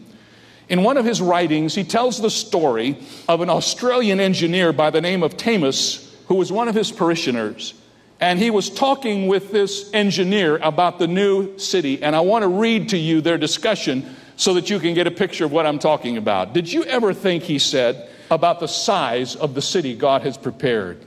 In 0.71 0.83
one 0.83 0.95
of 0.95 1.03
his 1.03 1.21
writings, 1.21 1.75
he 1.75 1.83
tells 1.83 2.21
the 2.21 2.29
story 2.29 2.97
of 3.27 3.41
an 3.41 3.49
Australian 3.49 4.21
engineer 4.21 4.71
by 4.71 4.89
the 4.89 5.01
name 5.01 5.21
of 5.21 5.35
Tamus, 5.35 6.15
who 6.27 6.35
was 6.35 6.49
one 6.49 6.69
of 6.69 6.75
his 6.75 6.93
parishioners. 6.93 7.73
And 8.21 8.39
he 8.39 8.49
was 8.49 8.69
talking 8.69 9.27
with 9.27 9.51
this 9.51 9.89
engineer 9.93 10.55
about 10.59 10.97
the 10.97 11.07
new 11.07 11.57
city. 11.59 12.01
And 12.01 12.15
I 12.15 12.21
want 12.21 12.43
to 12.43 12.47
read 12.47 12.87
to 12.89 12.97
you 12.97 13.19
their 13.19 13.37
discussion 13.37 14.15
so 14.37 14.53
that 14.53 14.69
you 14.69 14.79
can 14.79 14.93
get 14.93 15.07
a 15.07 15.11
picture 15.11 15.43
of 15.43 15.51
what 15.51 15.65
I'm 15.65 15.77
talking 15.77 16.15
about. 16.15 16.53
Did 16.53 16.71
you 16.71 16.85
ever 16.85 17.13
think, 17.13 17.43
he 17.43 17.59
said, 17.59 18.07
about 18.29 18.61
the 18.61 18.67
size 18.67 19.35
of 19.35 19.55
the 19.55 19.61
city 19.61 19.93
God 19.93 20.21
has 20.21 20.37
prepared? 20.37 21.03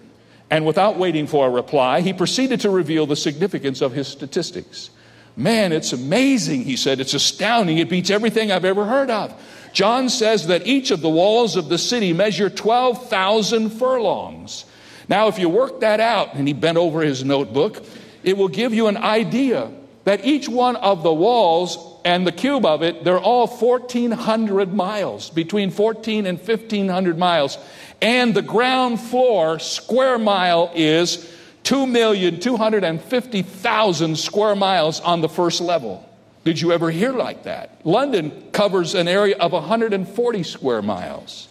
And 0.50 0.66
without 0.66 0.98
waiting 0.98 1.26
for 1.26 1.46
a 1.46 1.50
reply, 1.50 2.02
he 2.02 2.12
proceeded 2.12 2.60
to 2.60 2.70
reveal 2.70 3.06
the 3.06 3.16
significance 3.16 3.80
of 3.80 3.92
his 3.92 4.08
statistics. 4.08 4.90
Man, 5.36 5.72
it's 5.72 5.92
amazing, 5.92 6.64
he 6.64 6.76
said. 6.76 7.00
It's 7.00 7.14
astounding. 7.14 7.78
It 7.78 7.88
beats 7.88 8.10
everything 8.10 8.52
I've 8.52 8.64
ever 8.64 8.84
heard 8.84 9.10
of. 9.10 9.34
John 9.74 10.08
says 10.08 10.46
that 10.46 10.66
each 10.66 10.90
of 10.92 11.02
the 11.02 11.10
walls 11.10 11.56
of 11.56 11.68
the 11.68 11.78
city 11.78 12.12
measure 12.12 12.48
12,000 12.48 13.70
furlongs. 13.70 14.64
Now, 15.08 15.26
if 15.26 15.38
you 15.38 15.48
work 15.48 15.80
that 15.80 16.00
out, 16.00 16.34
and 16.34 16.46
he 16.46 16.54
bent 16.54 16.78
over 16.78 17.02
his 17.02 17.24
notebook, 17.24 17.84
it 18.22 18.36
will 18.36 18.48
give 18.48 18.72
you 18.72 18.86
an 18.86 18.96
idea 18.96 19.70
that 20.04 20.24
each 20.24 20.48
one 20.48 20.76
of 20.76 21.02
the 21.02 21.12
walls 21.12 22.00
and 22.04 22.24
the 22.24 22.32
cube 22.32 22.64
of 22.64 22.82
it, 22.82 23.02
they're 23.02 23.18
all 23.18 23.48
1,400 23.48 24.72
miles, 24.72 25.30
between 25.30 25.70
14 25.70 26.26
and 26.26 26.38
1,500 26.38 27.18
miles. 27.18 27.58
And 28.00 28.32
the 28.32 28.42
ground 28.42 29.00
floor 29.00 29.58
square 29.58 30.18
mile 30.18 30.70
is 30.74 31.28
2,250,000 31.64 34.16
square 34.16 34.54
miles 34.54 35.00
on 35.00 35.20
the 35.20 35.28
first 35.28 35.60
level. 35.60 36.08
Did 36.44 36.60
you 36.60 36.72
ever 36.72 36.90
hear 36.90 37.12
like 37.12 37.44
that? 37.44 37.80
London 37.84 38.50
covers 38.52 38.94
an 38.94 39.08
area 39.08 39.38
of 39.38 39.52
140 39.52 40.42
square 40.42 40.82
miles. 40.82 41.48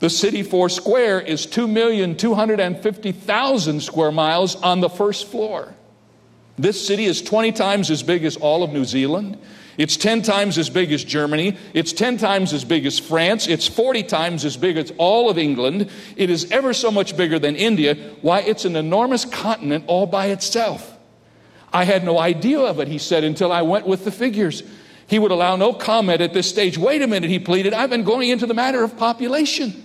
The 0.00 0.10
city 0.10 0.42
four 0.42 0.68
square 0.68 1.20
is 1.20 1.46
2,250,000 1.46 3.80
square 3.80 4.10
miles 4.10 4.56
on 4.56 4.80
the 4.80 4.90
first 4.90 5.28
floor. 5.28 5.72
This 6.58 6.84
city 6.84 7.04
is 7.04 7.22
20 7.22 7.52
times 7.52 7.88
as 7.90 8.02
big 8.02 8.24
as 8.24 8.36
all 8.36 8.64
of 8.64 8.72
New 8.72 8.84
Zealand. 8.84 9.38
It's 9.78 9.96
10 9.96 10.22
times 10.22 10.58
as 10.58 10.68
big 10.68 10.90
as 10.92 11.04
Germany. 11.04 11.56
It's 11.72 11.92
10 11.92 12.18
times 12.18 12.52
as 12.52 12.64
big 12.64 12.84
as 12.84 12.98
France. 12.98 13.46
It's 13.46 13.68
40 13.68 14.02
times 14.02 14.44
as 14.44 14.56
big 14.56 14.76
as 14.76 14.92
all 14.98 15.30
of 15.30 15.38
England. 15.38 15.88
It 16.16 16.28
is 16.28 16.50
ever 16.50 16.74
so 16.74 16.90
much 16.90 17.16
bigger 17.16 17.38
than 17.38 17.54
India. 17.56 17.94
Why, 18.20 18.40
it's 18.40 18.64
an 18.64 18.74
enormous 18.76 19.24
continent 19.24 19.84
all 19.86 20.06
by 20.06 20.26
itself. 20.26 20.91
I 21.72 21.84
had 21.84 22.04
no 22.04 22.18
idea 22.18 22.60
of 22.60 22.80
it, 22.80 22.88
he 22.88 22.98
said, 22.98 23.24
until 23.24 23.50
I 23.50 23.62
went 23.62 23.86
with 23.86 24.04
the 24.04 24.10
figures. 24.10 24.62
He 25.06 25.18
would 25.18 25.30
allow 25.30 25.56
no 25.56 25.72
comment 25.72 26.20
at 26.20 26.32
this 26.32 26.48
stage. 26.48 26.78
Wait 26.78 27.02
a 27.02 27.06
minute, 27.06 27.30
he 27.30 27.38
pleaded. 27.38 27.72
I've 27.72 27.90
been 27.90 28.04
going 28.04 28.28
into 28.28 28.46
the 28.46 28.54
matter 28.54 28.82
of 28.82 28.96
population. 28.96 29.82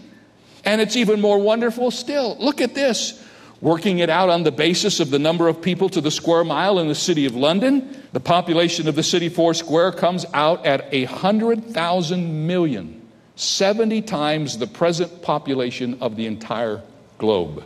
And 0.65 0.81
it's 0.81 0.95
even 0.95 1.21
more 1.21 1.39
wonderful 1.39 1.91
still. 1.91 2.35
Look 2.39 2.61
at 2.61 2.75
this. 2.75 3.23
Working 3.59 3.99
it 3.99 4.09
out 4.09 4.29
on 4.29 4.43
the 4.43 4.51
basis 4.51 4.99
of 4.99 5.09
the 5.09 5.17
number 5.17 5.47
of 5.47 5.61
people 5.61 5.89
to 5.89 6.01
the 6.01 6.11
square 6.11 6.43
mile 6.43 6.77
in 6.77 6.87
the 6.87 6.95
city 6.95 7.25
of 7.25 7.35
London, 7.35 8.03
the 8.11 8.19
population 8.19 8.87
of 8.87 8.95
the 8.95 9.03
city 9.03 9.29
four 9.29 9.53
square 9.53 9.91
comes 9.91 10.25
out 10.33 10.65
at 10.65 10.93
a 10.93 11.05
hundred 11.05 11.65
thousand 11.65 12.45
million, 12.45 13.01
70 13.35 14.03
times 14.03 14.59
the 14.59 14.67
present 14.67 15.23
population 15.23 15.97
of 16.01 16.15
the 16.15 16.27
entire 16.27 16.83
globe. 17.17 17.63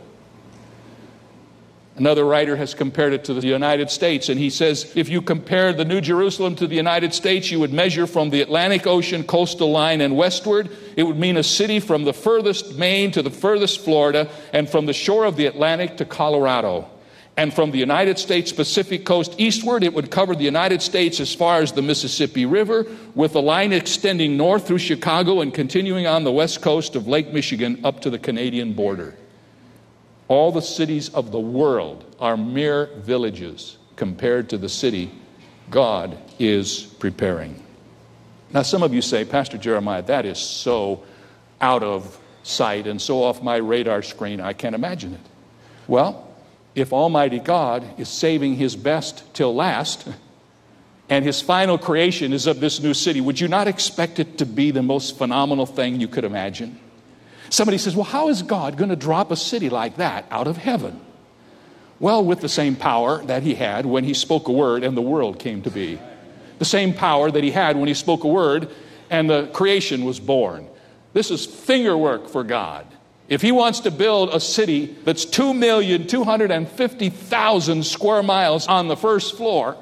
Another 1.96 2.24
writer 2.24 2.56
has 2.56 2.72
compared 2.72 3.12
it 3.12 3.24
to 3.24 3.34
the 3.34 3.46
United 3.46 3.90
States, 3.90 4.30
and 4.30 4.40
he 4.40 4.48
says 4.48 4.90
if 4.96 5.10
you 5.10 5.20
compare 5.20 5.74
the 5.74 5.84
New 5.84 6.00
Jerusalem 6.00 6.56
to 6.56 6.66
the 6.66 6.74
United 6.74 7.12
States, 7.12 7.50
you 7.50 7.60
would 7.60 7.72
measure 7.72 8.06
from 8.06 8.30
the 8.30 8.40
Atlantic 8.40 8.86
Ocean 8.86 9.22
coastal 9.24 9.70
line 9.70 10.00
and 10.00 10.16
westward. 10.16 10.70
It 10.96 11.02
would 11.02 11.18
mean 11.18 11.36
a 11.36 11.42
city 11.42 11.80
from 11.80 12.04
the 12.04 12.14
furthest 12.14 12.78
Maine 12.78 13.10
to 13.10 13.22
the 13.22 13.30
furthest 13.30 13.80
Florida, 13.80 14.30
and 14.54 14.70
from 14.70 14.86
the 14.86 14.94
shore 14.94 15.26
of 15.26 15.36
the 15.36 15.44
Atlantic 15.44 15.98
to 15.98 16.06
Colorado. 16.06 16.88
And 17.36 17.52
from 17.52 17.70
the 17.70 17.78
United 17.78 18.18
States 18.18 18.52
Pacific 18.52 19.04
coast 19.04 19.34
eastward, 19.38 19.84
it 19.84 19.92
would 19.92 20.10
cover 20.10 20.34
the 20.34 20.44
United 20.44 20.80
States 20.80 21.20
as 21.20 21.34
far 21.34 21.60
as 21.60 21.72
the 21.72 21.82
Mississippi 21.82 22.46
River, 22.46 22.86
with 23.14 23.34
a 23.34 23.40
line 23.40 23.72
extending 23.72 24.38
north 24.38 24.66
through 24.66 24.78
Chicago 24.78 25.42
and 25.42 25.52
continuing 25.52 26.06
on 26.06 26.24
the 26.24 26.32
west 26.32 26.62
coast 26.62 26.96
of 26.96 27.06
Lake 27.06 27.32
Michigan 27.34 27.80
up 27.84 28.00
to 28.00 28.10
the 28.10 28.18
Canadian 28.18 28.72
border. 28.72 29.14
All 30.32 30.50
the 30.50 30.62
cities 30.62 31.10
of 31.10 31.30
the 31.30 31.38
world 31.38 32.06
are 32.18 32.38
mere 32.38 32.86
villages 32.96 33.76
compared 33.96 34.48
to 34.48 34.56
the 34.56 34.68
city 34.70 35.10
God 35.68 36.16
is 36.38 36.84
preparing. 36.84 37.62
Now, 38.50 38.62
some 38.62 38.82
of 38.82 38.94
you 38.94 39.02
say, 39.02 39.26
Pastor 39.26 39.58
Jeremiah, 39.58 40.00
that 40.04 40.24
is 40.24 40.38
so 40.38 41.02
out 41.60 41.82
of 41.82 42.18
sight 42.44 42.86
and 42.86 42.98
so 42.98 43.22
off 43.22 43.42
my 43.42 43.56
radar 43.56 44.00
screen, 44.00 44.40
I 44.40 44.54
can't 44.54 44.74
imagine 44.74 45.12
it. 45.12 45.20
Well, 45.86 46.26
if 46.74 46.94
Almighty 46.94 47.38
God 47.38 47.84
is 47.98 48.08
saving 48.08 48.54
his 48.54 48.74
best 48.74 49.34
till 49.34 49.54
last, 49.54 50.08
and 51.10 51.26
his 51.26 51.42
final 51.42 51.76
creation 51.76 52.32
is 52.32 52.46
of 52.46 52.58
this 52.58 52.80
new 52.80 52.94
city, 52.94 53.20
would 53.20 53.38
you 53.38 53.48
not 53.48 53.68
expect 53.68 54.18
it 54.18 54.38
to 54.38 54.46
be 54.46 54.70
the 54.70 54.82
most 54.82 55.18
phenomenal 55.18 55.66
thing 55.66 56.00
you 56.00 56.08
could 56.08 56.24
imagine? 56.24 56.80
Somebody 57.52 57.76
says, 57.76 57.94
Well, 57.94 58.04
how 58.04 58.30
is 58.30 58.40
God 58.40 58.78
going 58.78 58.88
to 58.88 58.96
drop 58.96 59.30
a 59.30 59.36
city 59.36 59.68
like 59.68 59.98
that 59.98 60.24
out 60.30 60.46
of 60.46 60.56
heaven? 60.56 60.98
Well, 62.00 62.24
with 62.24 62.40
the 62.40 62.48
same 62.48 62.76
power 62.76 63.22
that 63.24 63.42
he 63.42 63.54
had 63.54 63.84
when 63.84 64.04
he 64.04 64.14
spoke 64.14 64.48
a 64.48 64.52
word 64.52 64.82
and 64.82 64.96
the 64.96 65.02
world 65.02 65.38
came 65.38 65.60
to 65.62 65.70
be. 65.70 66.00
The 66.58 66.64
same 66.64 66.94
power 66.94 67.30
that 67.30 67.44
he 67.44 67.50
had 67.50 67.76
when 67.76 67.88
he 67.88 67.94
spoke 67.94 68.24
a 68.24 68.28
word 68.28 68.70
and 69.10 69.28
the 69.28 69.50
creation 69.52 70.06
was 70.06 70.18
born. 70.18 70.66
This 71.12 71.30
is 71.30 71.44
finger 71.44 71.94
work 71.94 72.30
for 72.30 72.42
God. 72.42 72.86
If 73.28 73.42
he 73.42 73.52
wants 73.52 73.80
to 73.80 73.90
build 73.90 74.30
a 74.30 74.40
city 74.40 74.86
that's 75.04 75.26
2,250,000 75.26 77.84
square 77.84 78.22
miles 78.22 78.66
on 78.66 78.88
the 78.88 78.96
first 78.96 79.36
floor 79.36 79.76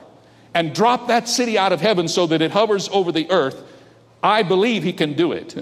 and 0.55 0.75
drop 0.75 1.07
that 1.07 1.29
city 1.29 1.57
out 1.57 1.73
of 1.73 1.81
heaven 1.81 2.09
so 2.09 2.27
that 2.27 2.43
it 2.43 2.50
hovers 2.50 2.89
over 2.89 3.12
the 3.12 3.31
earth, 3.31 3.62
I 4.25 4.43
believe 4.43 4.83
he 4.83 4.93
can 4.93 5.12
do 5.12 5.31
it. 5.31 5.55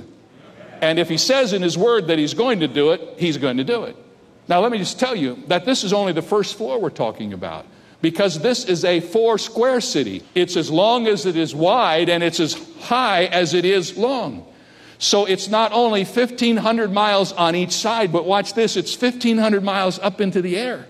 And 0.81 0.99
if 0.99 1.09
he 1.09 1.19
says 1.19 1.53
in 1.53 1.63
his 1.63 1.77
word 1.77 2.09
that 2.09 2.19
he's 2.19 2.35
going 2.35 2.61
to 2.61 2.69
do 2.69 2.93
it, 2.93 3.15
he's 3.19 3.37
going 3.37 3.57
to 3.57 3.65
do 3.65 3.85
it. 3.85 3.97
Now, 4.49 4.61
let 4.61 4.73
me 4.73 4.79
just 4.79 4.99
tell 4.99 5.15
you 5.15 5.43
that 5.49 5.65
this 5.65 5.85
is 5.85 5.93
only 5.93 6.13
the 6.13 6.23
first 6.23 6.57
floor 6.57 6.81
we're 6.81 6.91
talking 6.91 7.33
about 7.33 7.67
because 8.01 8.41
this 8.41 8.65
is 8.65 8.85
a 8.85 9.01
four 9.01 9.39
square 9.39 9.81
city. 9.81 10.23
It's 10.35 10.57
as 10.57 10.71
long 10.71 11.07
as 11.07 11.27
it 11.27 11.37
is 11.37 11.55
wide 11.55 12.09
and 12.09 12.23
it's 12.23 12.41
as 12.41 12.55
high 12.81 13.25
as 13.27 13.55
it 13.55 13.65
is 13.65 13.97
long. 13.97 14.47
So 14.99 15.27
it's 15.27 15.49
not 15.49 15.73
only 15.73 16.05
1,500 16.05 16.93
miles 16.93 17.33
on 17.33 17.55
each 17.55 17.73
side, 17.73 18.11
but 18.13 18.25
watch 18.25 18.55
this 18.55 18.77
it's 18.77 19.01
1,500 19.01 19.63
miles 19.63 19.99
up 19.99 20.21
into 20.21 20.43
the 20.43 20.57
air. 20.57 20.87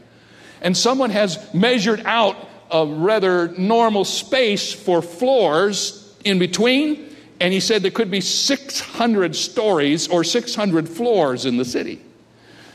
And 0.60 0.76
someone 0.76 1.10
has 1.10 1.52
measured 1.52 2.02
out 2.04 2.36
a 2.70 2.86
rather 2.86 3.48
normal 3.48 4.04
space 4.04 4.72
for 4.72 5.02
floors 5.02 6.16
in 6.24 6.38
between 6.38 7.07
and 7.40 7.52
he 7.52 7.60
said 7.60 7.82
there 7.82 7.90
could 7.90 8.10
be 8.10 8.20
600 8.20 9.36
stories 9.36 10.08
or 10.08 10.24
600 10.24 10.88
floors 10.88 11.46
in 11.46 11.56
the 11.56 11.64
city. 11.64 12.02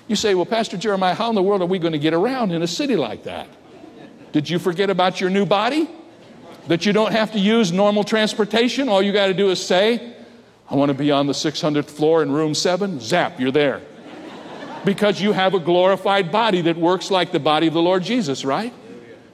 You 0.08 0.16
say, 0.16 0.36
Well, 0.36 0.46
Pastor 0.46 0.78
Jeremiah, 0.78 1.16
how 1.16 1.30
in 1.30 1.36
the 1.36 1.44
world 1.44 1.62
are 1.62 1.68
we 1.68 1.80
going 1.80 1.94
to 1.94 2.00
get 2.00 2.14
around 2.14 2.52
in 2.52 2.62
a 2.62 2.68
city 2.68 2.96
like 2.96 3.24
that? 3.24 3.48
Did 4.32 4.50
you 4.50 4.60
forget 4.60 4.90
about 4.90 5.22
your 5.22 5.30
new 5.30 5.46
body? 5.46 5.90
That 6.68 6.86
you 6.86 6.94
don't 6.94 7.12
have 7.12 7.34
to 7.34 7.40
use 7.40 7.72
normal 7.72 8.04
transportation? 8.04 8.88
All 8.88 9.02
you 9.02 9.12
got 9.12 9.28
to 9.28 9.34
do 9.34 9.50
is 9.50 9.64
say, 9.64 10.16
I 10.70 10.76
want 10.76 10.90
to 10.90 10.98
be 10.98 11.12
on 11.12 11.28
the 11.28 11.34
600th 11.34 11.90
floor 11.90 12.24
in 12.24 12.32
room 12.32 12.54
seven. 12.54 13.00
Zap, 13.00 13.40
you're 13.40 13.52
there. 13.52 13.82
Because 14.86 15.22
you 15.22 15.34
have 15.34 15.54
a 15.54 15.60
glorified 15.60 16.32
body 16.32 16.62
that 16.62 16.78
works 16.78 17.12
like 17.12 17.32
the 17.32 17.40
body 17.40 17.68
of 17.68 17.74
the 17.74 17.82
Lord 17.82 18.04
Jesus, 18.04 18.44
right? 18.44 18.74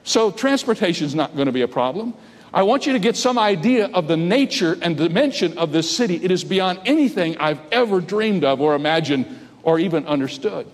So 0.02 0.30
transportation 0.30 1.06
is 1.06 1.14
not 1.14 1.34
going 1.34 1.46
to 1.46 1.52
be 1.52 1.62
a 1.62 1.68
problem. 1.68 2.14
I 2.52 2.64
want 2.64 2.86
you 2.86 2.94
to 2.94 2.98
get 2.98 3.16
some 3.16 3.38
idea 3.38 3.86
of 3.86 4.08
the 4.08 4.16
nature 4.16 4.76
and 4.82 4.96
dimension 4.96 5.56
of 5.56 5.70
this 5.70 5.94
city. 5.94 6.16
It 6.16 6.32
is 6.32 6.42
beyond 6.42 6.80
anything 6.84 7.38
I've 7.38 7.60
ever 7.70 8.00
dreamed 8.00 8.44
of 8.44 8.60
or 8.60 8.74
imagined 8.74 9.26
or 9.62 9.78
even 9.78 10.06
understood. 10.06 10.66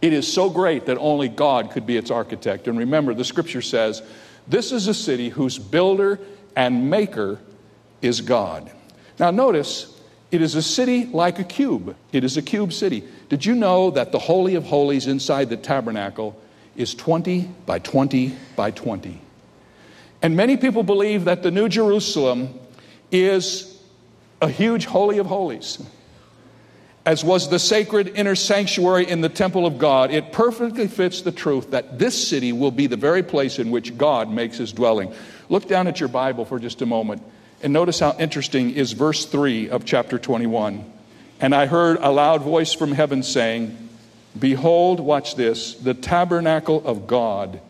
It 0.00 0.14
is 0.14 0.32
so 0.32 0.48
great 0.48 0.86
that 0.86 0.96
only 0.96 1.28
God 1.28 1.72
could 1.72 1.86
be 1.86 1.98
its 1.98 2.10
architect. 2.10 2.68
And 2.68 2.78
remember, 2.78 3.12
the 3.12 3.24
scripture 3.24 3.60
says, 3.60 4.02
This 4.48 4.72
is 4.72 4.88
a 4.88 4.94
city 4.94 5.28
whose 5.28 5.58
builder 5.58 6.18
and 6.56 6.88
maker 6.88 7.38
is 8.00 8.22
God. 8.22 8.70
Now, 9.18 9.30
notice, 9.30 9.94
it 10.30 10.40
is 10.40 10.54
a 10.54 10.62
city 10.62 11.04
like 11.04 11.38
a 11.38 11.44
cube. 11.44 11.96
It 12.12 12.24
is 12.24 12.38
a 12.38 12.42
cube 12.42 12.72
city. 12.72 13.04
Did 13.28 13.44
you 13.44 13.54
know 13.54 13.90
that 13.90 14.10
the 14.10 14.18
Holy 14.18 14.54
of 14.54 14.64
Holies 14.64 15.06
inside 15.06 15.50
the 15.50 15.58
tabernacle 15.58 16.40
is 16.76 16.94
20 16.94 17.42
by 17.66 17.78
20 17.78 18.34
by 18.56 18.70
20? 18.70 19.20
And 20.22 20.36
many 20.36 20.56
people 20.56 20.82
believe 20.82 21.24
that 21.24 21.42
the 21.42 21.50
New 21.50 21.68
Jerusalem 21.68 22.58
is 23.10 23.78
a 24.40 24.48
huge 24.48 24.86
Holy 24.86 25.18
of 25.18 25.26
Holies. 25.26 25.82
As 27.06 27.24
was 27.24 27.48
the 27.48 27.58
sacred 27.58 28.08
inner 28.08 28.34
sanctuary 28.34 29.08
in 29.08 29.22
the 29.22 29.30
temple 29.30 29.66
of 29.66 29.78
God, 29.78 30.10
it 30.10 30.32
perfectly 30.32 30.86
fits 30.86 31.22
the 31.22 31.32
truth 31.32 31.70
that 31.70 31.98
this 31.98 32.28
city 32.28 32.52
will 32.52 32.70
be 32.70 32.86
the 32.86 32.96
very 32.96 33.22
place 33.22 33.58
in 33.58 33.70
which 33.70 33.96
God 33.96 34.30
makes 34.30 34.58
his 34.58 34.72
dwelling. 34.72 35.12
Look 35.48 35.66
down 35.66 35.88
at 35.88 35.98
your 35.98 36.10
Bible 36.10 36.44
for 36.44 36.58
just 36.58 36.82
a 36.82 36.86
moment 36.86 37.22
and 37.62 37.72
notice 37.72 38.00
how 38.00 38.16
interesting 38.18 38.70
is 38.70 38.92
verse 38.92 39.26
3 39.26 39.70
of 39.70 39.84
chapter 39.84 40.18
21. 40.18 40.84
And 41.40 41.54
I 41.54 41.66
heard 41.66 41.98
a 42.00 42.10
loud 42.10 42.42
voice 42.42 42.72
from 42.72 42.92
heaven 42.92 43.22
saying, 43.22 43.88
Behold, 44.38 45.00
watch 45.00 45.34
this, 45.34 45.74
the 45.74 45.94
tabernacle 45.94 46.86
of 46.86 47.06
God 47.06 47.60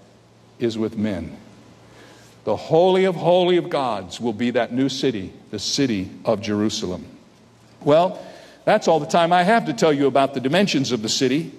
is 0.59 0.76
with 0.76 0.97
men. 0.97 1.37
The 2.44 2.56
Holy 2.56 3.04
of 3.04 3.14
Holy 3.16 3.56
of 3.56 3.68
Gods 3.68 4.20
will 4.20 4.32
be 4.32 4.50
that 4.52 4.73
new 4.73 4.88
city, 4.88 5.32
the 5.50 5.59
city 5.59 6.11
of 6.25 6.40
Jerusalem. 6.40 7.04
Well, 7.82 8.25
that's 8.64 8.88
all 8.88 9.00
the 9.00 9.06
time 9.06 9.32
I 9.32 9.42
have 9.42 9.66
to 9.66 9.73
tell 9.73 9.92
you 9.92 10.06
about 10.06 10.35
the 10.35 10.40
dimensions 10.40 10.92
of 10.92 11.02
the 11.02 11.09
city, 11.09 11.52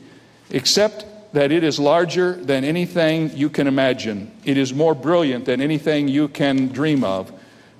except 0.49 1.05
that 1.33 1.51
it 1.51 1.63
is 1.63 1.79
larger 1.79 2.33
than 2.33 2.63
anything 2.63 3.35
you 3.35 3.49
can 3.49 3.67
imagine. 3.67 4.31
It 4.43 4.57
is 4.57 4.73
more 4.73 4.93
brilliant 4.93 5.45
than 5.45 5.61
anything 5.61 6.07
you 6.07 6.27
can 6.27 6.67
dream 6.67 7.03
of. 7.03 7.31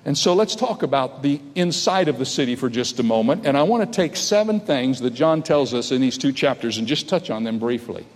And 0.04 0.18
so 0.18 0.34
let's 0.34 0.56
talk 0.56 0.82
about 0.82 1.22
the 1.22 1.40
inside 1.54 2.08
of 2.08 2.18
the 2.18 2.26
city 2.26 2.56
for 2.56 2.68
just 2.68 2.98
a 2.98 3.02
moment. 3.02 3.46
And 3.46 3.56
I 3.56 3.62
want 3.62 3.90
to 3.90 3.96
take 3.96 4.16
seven 4.16 4.58
things 4.58 5.00
that 5.00 5.10
John 5.10 5.42
tells 5.42 5.74
us 5.74 5.92
in 5.92 6.00
these 6.00 6.18
two 6.18 6.32
chapters 6.32 6.78
and 6.78 6.88
just 6.88 7.08
touch 7.08 7.30
on 7.30 7.44
them 7.44 7.58
briefly. 7.58 8.06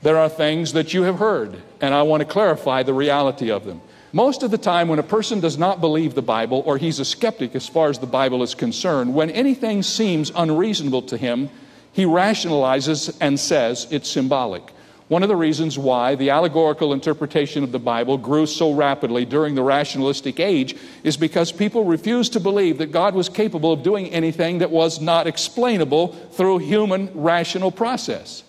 There 0.00 0.16
are 0.16 0.28
things 0.28 0.72
that 0.74 0.94
you 0.94 1.02
have 1.02 1.18
heard, 1.18 1.60
and 1.80 1.92
I 1.92 2.02
want 2.02 2.20
to 2.20 2.24
clarify 2.24 2.82
the 2.84 2.94
reality 2.94 3.50
of 3.50 3.64
them. 3.64 3.80
Most 4.12 4.42
of 4.42 4.50
the 4.50 4.58
time, 4.58 4.88
when 4.88 4.98
a 4.98 5.02
person 5.02 5.40
does 5.40 5.58
not 5.58 5.82
believe 5.82 6.14
the 6.14 6.22
Bible, 6.22 6.62
or 6.64 6.78
he's 6.78 6.98
a 6.98 7.04
skeptic 7.04 7.54
as 7.54 7.68
far 7.68 7.90
as 7.90 7.98
the 7.98 8.06
Bible 8.06 8.42
is 8.42 8.54
concerned, 8.54 9.14
when 9.14 9.30
anything 9.30 9.82
seems 9.82 10.32
unreasonable 10.34 11.02
to 11.02 11.18
him, 11.18 11.50
he 11.92 12.04
rationalizes 12.04 13.14
and 13.20 13.38
says 13.38 13.86
it's 13.90 14.08
symbolic. 14.08 14.62
One 15.08 15.22
of 15.22 15.28
the 15.28 15.36
reasons 15.36 15.78
why 15.78 16.14
the 16.14 16.30
allegorical 16.30 16.92
interpretation 16.92 17.64
of 17.64 17.72
the 17.72 17.78
Bible 17.78 18.16
grew 18.18 18.46
so 18.46 18.72
rapidly 18.72 19.24
during 19.24 19.54
the 19.54 19.62
rationalistic 19.62 20.40
age 20.40 20.76
is 21.02 21.16
because 21.16 21.50
people 21.52 21.84
refused 21.84 22.34
to 22.34 22.40
believe 22.40 22.78
that 22.78 22.92
God 22.92 23.14
was 23.14 23.28
capable 23.28 23.72
of 23.72 23.82
doing 23.82 24.08
anything 24.08 24.58
that 24.58 24.70
was 24.70 25.00
not 25.00 25.26
explainable 25.26 26.08
through 26.08 26.58
human 26.58 27.10
rational 27.14 27.70
process. 27.70 28.42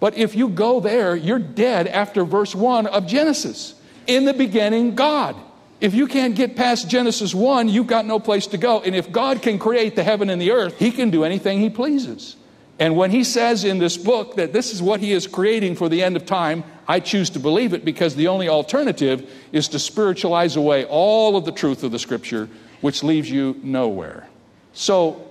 But 0.00 0.16
if 0.16 0.34
you 0.34 0.48
go 0.48 0.80
there, 0.80 1.16
you're 1.16 1.38
dead 1.38 1.86
after 1.86 2.24
verse 2.24 2.54
1 2.54 2.86
of 2.86 3.06
Genesis 3.06 3.74
in 4.06 4.24
the 4.24 4.34
beginning, 4.34 4.94
God. 4.94 5.36
If 5.80 5.94
you 5.94 6.06
can't 6.06 6.34
get 6.34 6.56
past 6.56 6.88
Genesis 6.88 7.34
1, 7.34 7.68
you've 7.68 7.86
got 7.86 8.06
no 8.06 8.18
place 8.18 8.46
to 8.48 8.58
go. 8.58 8.80
And 8.80 8.94
if 8.94 9.12
God 9.12 9.42
can 9.42 9.58
create 9.58 9.94
the 9.94 10.02
heaven 10.02 10.30
and 10.30 10.40
the 10.40 10.52
earth, 10.52 10.78
He 10.78 10.90
can 10.90 11.10
do 11.10 11.24
anything 11.24 11.60
He 11.60 11.68
pleases. 11.68 12.36
And 12.78 12.96
when 12.96 13.10
He 13.10 13.24
says 13.24 13.64
in 13.64 13.78
this 13.78 13.96
book 13.96 14.36
that 14.36 14.52
this 14.52 14.72
is 14.72 14.80
what 14.80 15.00
He 15.00 15.12
is 15.12 15.26
creating 15.26 15.76
for 15.76 15.88
the 15.88 16.02
end 16.02 16.16
of 16.16 16.24
time, 16.24 16.64
I 16.88 17.00
choose 17.00 17.30
to 17.30 17.38
believe 17.38 17.74
it 17.74 17.84
because 17.84 18.14
the 18.14 18.28
only 18.28 18.48
alternative 18.48 19.30
is 19.52 19.68
to 19.68 19.78
spiritualize 19.78 20.56
away 20.56 20.84
all 20.86 21.36
of 21.36 21.44
the 21.44 21.52
truth 21.52 21.82
of 21.82 21.92
the 21.92 21.98
Scripture, 21.98 22.48
which 22.80 23.02
leaves 23.02 23.30
you 23.30 23.60
nowhere. 23.62 24.28
So, 24.72 25.22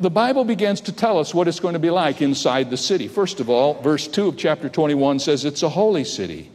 the 0.00 0.10
Bible 0.10 0.44
begins 0.44 0.80
to 0.82 0.92
tell 0.92 1.18
us 1.18 1.32
what 1.32 1.46
it's 1.46 1.60
going 1.60 1.74
to 1.74 1.78
be 1.78 1.90
like 1.90 2.22
inside 2.22 2.70
the 2.70 2.76
city. 2.76 3.06
First 3.06 3.38
of 3.38 3.48
all, 3.48 3.80
verse 3.82 4.08
2 4.08 4.28
of 4.28 4.36
chapter 4.36 4.68
21 4.68 5.20
says 5.20 5.44
it's 5.44 5.62
a 5.62 5.68
holy 5.68 6.02
city. 6.02 6.50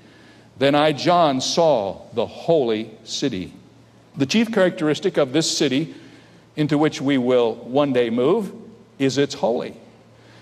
Then 0.60 0.74
I, 0.76 0.92
John, 0.92 1.40
saw 1.42 2.02
the 2.14 2.26
holy 2.26 2.92
city. 3.04 3.54
The 4.16 4.26
chief 4.26 4.52
characteristic 4.52 5.18
of 5.18 5.32
this 5.32 5.56
city 5.56 5.94
into 6.56 6.78
which 6.78 7.00
we 7.00 7.18
will 7.18 7.56
one 7.56 7.94
day 7.94 8.10
move 8.10 8.52
is 8.98 9.18
it's 9.18 9.36
holy. 9.36 9.76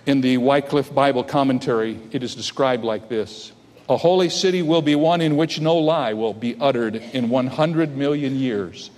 In 0.06 0.22
the 0.22 0.38
Wycliffe 0.38 0.94
Bible 0.94 1.24
commentary, 1.24 2.00
it 2.12 2.24
is 2.24 2.36
described 2.36 2.84
like 2.84 3.10
this 3.10 3.52
A 3.90 3.98
holy 3.98 4.30
city 4.30 4.62
will 4.62 4.82
be 4.82 4.96
one 4.96 5.20
in 5.20 5.36
which 5.36 5.60
no 5.60 5.76
lie 5.76 6.14
will 6.14 6.34
be 6.34 6.56
uttered 6.60 6.96
in 6.96 7.30
100 7.30 7.98
million 7.98 8.36
years. 8.36 8.92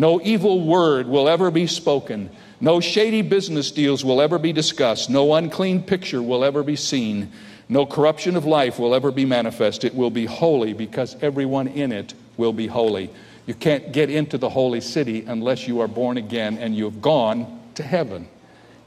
No 0.00 0.18
evil 0.22 0.62
word 0.62 1.08
will 1.08 1.28
ever 1.28 1.50
be 1.50 1.66
spoken. 1.66 2.30
No 2.58 2.80
shady 2.80 3.20
business 3.20 3.70
deals 3.70 4.02
will 4.02 4.22
ever 4.22 4.38
be 4.38 4.50
discussed. 4.50 5.10
No 5.10 5.34
unclean 5.34 5.82
picture 5.82 6.22
will 6.22 6.42
ever 6.42 6.62
be 6.62 6.74
seen. 6.74 7.30
No 7.68 7.84
corruption 7.84 8.34
of 8.34 8.46
life 8.46 8.78
will 8.78 8.94
ever 8.94 9.10
be 9.10 9.26
manifest. 9.26 9.84
It 9.84 9.94
will 9.94 10.08
be 10.08 10.24
holy 10.24 10.72
because 10.72 11.22
everyone 11.22 11.68
in 11.68 11.92
it 11.92 12.14
will 12.38 12.54
be 12.54 12.66
holy. 12.66 13.10
You 13.44 13.52
can't 13.52 13.92
get 13.92 14.08
into 14.08 14.38
the 14.38 14.48
holy 14.48 14.80
city 14.80 15.26
unless 15.26 15.68
you 15.68 15.80
are 15.80 15.88
born 15.88 16.16
again 16.16 16.56
and 16.56 16.74
you 16.74 16.84
have 16.84 17.02
gone 17.02 17.60
to 17.74 17.82
heaven. 17.82 18.26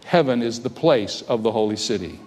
Heaven 0.05 0.41
is 0.41 0.61
the 0.61 0.71
place 0.71 1.21
of 1.21 1.43
the 1.43 1.51
holy 1.51 1.77
city. 1.77 2.19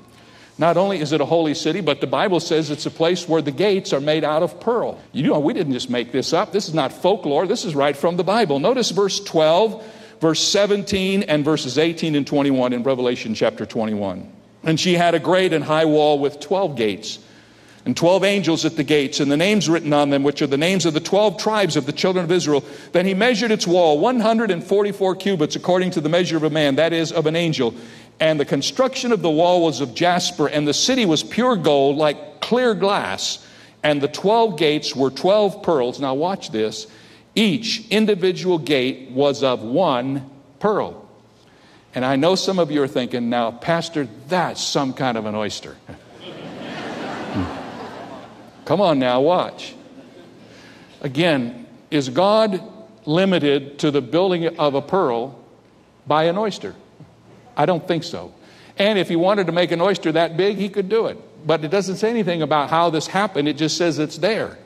Not 0.59 0.79
only 0.79 1.01
is 1.01 1.13
it 1.13 1.21
a 1.21 1.27
holy 1.27 1.55
city, 1.55 1.83
but 1.83 2.01
the 2.01 2.07
Bible 2.07 2.41
says 2.41 2.71
it's 2.71 2.87
a 2.87 2.91
place 2.91 3.29
where 3.29 3.43
the 3.43 3.51
gates 3.51 3.93
are 3.93 4.01
made 4.01 4.25
out 4.25 4.43
of 4.43 4.59
pearl. 4.59 4.99
You 5.13 5.25
know, 5.25 5.39
we 5.39 5.53
didn't 5.53 5.75
just 5.75 5.91
make 5.91 6.13
this 6.13 6.33
up. 6.33 6.53
This 6.53 6.67
is 6.67 6.75
not 6.75 6.93
folklore. 6.93 7.47
This 7.47 7.67
is 7.67 7.75
right 7.75 7.97
from 7.97 8.17
the 8.17 8.25
Bible. 8.25 8.59
Notice 8.59 8.91
verse 8.91 9.21
12, 9.21 9.85
verse 10.21 10.43
17, 10.43 11.25
and 11.25 11.45
verses 11.45 11.77
18 11.77 12.15
and 12.15 12.27
21 12.27 12.73
in 12.73 12.83
Revelation 12.83 13.35
chapter 13.35 13.67
21. 13.67 14.33
And 14.65 14.81
she 14.81 14.95
had 14.95 15.15
a 15.15 15.21
great 15.21 15.53
and 15.53 15.63
high 15.63 15.85
wall 15.85 16.19
with 16.19 16.41
12 16.41 16.75
gates, 16.75 17.19
and 17.85 17.97
12 17.97 18.25
angels 18.25 18.65
at 18.65 18.77
the 18.77 18.83
gates, 18.83 19.21
and 19.21 19.31
the 19.31 19.37
names 19.37 19.69
written 19.69 19.93
on 19.93 20.11
them, 20.11 20.25
which 20.25 20.43
are 20.43 20.49
the 20.49 20.57
names 20.57 20.87
of 20.87 20.95
the 20.95 21.01
12 21.01 21.37
tribes 21.37 21.77
of 21.77 21.87
the 21.87 21.93
children 21.93 22.25
of 22.25 22.33
Israel. 22.33 22.65
Then 22.91 23.07
he 23.07 23.15
measured 23.15 23.53
its 23.53 23.67
wall 23.67 24.01
144 24.01 25.15
cubits, 25.17 25.55
according 25.55 25.93
to 25.93 26.01
the 26.01 26.09
measure 26.09 26.37
of 26.37 26.43
a 26.43 26.51
man, 26.51 26.77
that 26.77 26.93
is, 26.93 27.13
of 27.13 27.27
an 27.27 27.37
angel. 27.37 27.75
And 28.19 28.41
the 28.41 28.45
construction 28.45 29.13
of 29.13 29.21
the 29.23 29.31
wall 29.31 29.63
was 29.63 29.81
of 29.81 29.95
jasper, 29.95 30.49
and 30.49 30.67
the 30.67 30.75
city 30.75 31.05
was 31.05 31.23
pure 31.23 31.57
gold, 31.57 31.97
like 31.97 32.41
clear 32.41 32.75
glass. 32.75 33.47
And 33.83 34.01
the 34.01 34.09
12 34.09 34.59
gates 34.59 34.97
were 34.97 35.11
12 35.11 35.63
pearls. 35.63 36.01
Now, 36.01 36.15
watch 36.15 36.51
this. 36.51 36.87
Each 37.35 37.87
individual 37.89 38.59
gate 38.59 39.11
was 39.11 39.43
of 39.43 39.63
one 39.63 40.31
pearl. 40.59 41.07
And 41.95 42.05
I 42.05 42.17
know 42.17 42.35
some 42.35 42.59
of 42.59 42.71
you 42.71 42.83
are 42.83 42.89
thinking, 42.89 43.31
now, 43.31 43.51
Pastor, 43.51 44.09
that's 44.29 44.63
some 44.63 44.93
kind 44.93 45.17
of 45.17 45.27
an 45.27 45.35
oyster. 45.35 45.77
Come 48.65 48.81
on 48.81 48.99
now, 48.99 49.21
watch. 49.21 49.75
Again, 51.01 51.67
is 51.91 52.09
God 52.09 52.61
limited 53.07 53.79
to 53.81 53.91
the 53.91 54.01
building 54.01 54.59
of 54.59 54.75
a 54.75 54.83
pearl 54.83 55.39
by 56.07 56.25
an 56.25 56.37
oyster? 56.37 56.75
I 57.57 57.67
don't 57.67 57.87
think 57.87 58.05
so. 58.05 58.33
And 58.79 58.99
if 58.99 59.09
he 59.09 59.17
wanted 59.17 59.47
to 59.47 59.53
make 59.53 59.73
an 59.73 59.81
oyster 59.81 60.13
that 60.13 60.37
big, 60.37 60.57
he 60.59 60.69
could 60.69 60.89
do 60.89 61.07
it. 61.07 61.19
But 61.47 61.65
it 61.65 61.71
doesn't 61.71 61.97
say 61.97 62.11
anything 62.11 62.43
about 62.43 62.71
how 62.71 62.91
this 62.91 63.07
happened, 63.07 63.49
it 63.49 63.57
just 63.57 63.77
says 63.77 63.99
it's 63.99 64.19
there. 64.19 64.59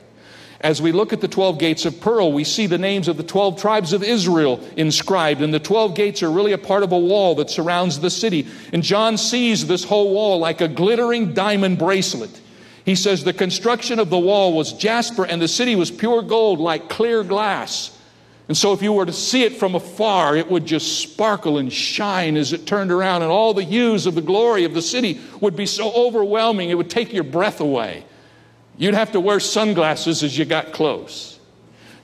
As 0.59 0.79
we 0.79 0.91
look 0.91 1.11
at 1.11 1.21
the 1.21 1.27
12 1.27 1.57
gates 1.57 1.85
of 1.85 1.99
pearl, 1.99 2.31
we 2.31 2.43
see 2.43 2.67
the 2.67 2.77
names 2.77 3.07
of 3.07 3.17
the 3.17 3.23
12 3.23 3.59
tribes 3.59 3.93
of 3.93 4.03
Israel 4.03 4.63
inscribed, 4.77 5.41
and 5.41 5.51
the 5.51 5.59
12 5.59 5.95
gates 5.95 6.21
are 6.21 6.29
really 6.29 6.51
a 6.51 6.57
part 6.57 6.83
of 6.83 6.91
a 6.91 6.99
wall 6.99 7.33
that 7.35 7.49
surrounds 7.49 7.99
the 7.99 8.11
city. 8.11 8.47
And 8.71 8.83
John 8.83 9.17
sees 9.17 9.65
this 9.65 9.83
whole 9.83 10.13
wall 10.13 10.37
like 10.37 10.61
a 10.61 10.67
glittering 10.67 11.33
diamond 11.33 11.79
bracelet. 11.79 12.39
He 12.85 12.95
says 12.95 13.23
the 13.23 13.33
construction 13.33 13.97
of 13.97 14.11
the 14.11 14.19
wall 14.19 14.53
was 14.53 14.73
jasper, 14.73 15.25
and 15.25 15.41
the 15.41 15.47
city 15.47 15.75
was 15.75 15.89
pure 15.89 16.21
gold 16.21 16.59
like 16.59 16.89
clear 16.89 17.23
glass. 17.23 17.97
And 18.51 18.57
so, 18.57 18.73
if 18.73 18.81
you 18.81 18.91
were 18.91 19.05
to 19.05 19.13
see 19.13 19.43
it 19.43 19.55
from 19.55 19.75
afar, 19.75 20.35
it 20.35 20.51
would 20.51 20.65
just 20.65 20.99
sparkle 20.99 21.57
and 21.57 21.71
shine 21.71 22.35
as 22.35 22.51
it 22.51 22.67
turned 22.67 22.91
around, 22.91 23.21
and 23.21 23.31
all 23.31 23.53
the 23.53 23.63
hues 23.63 24.05
of 24.05 24.13
the 24.13 24.21
glory 24.21 24.65
of 24.65 24.73
the 24.73 24.81
city 24.81 25.21
would 25.39 25.55
be 25.55 25.65
so 25.65 25.89
overwhelming, 25.93 26.69
it 26.69 26.73
would 26.73 26.89
take 26.89 27.13
your 27.13 27.23
breath 27.23 27.61
away. 27.61 28.03
You'd 28.77 28.93
have 28.93 29.13
to 29.13 29.21
wear 29.21 29.39
sunglasses 29.39 30.21
as 30.21 30.37
you 30.37 30.43
got 30.43 30.73
close. 30.73 31.39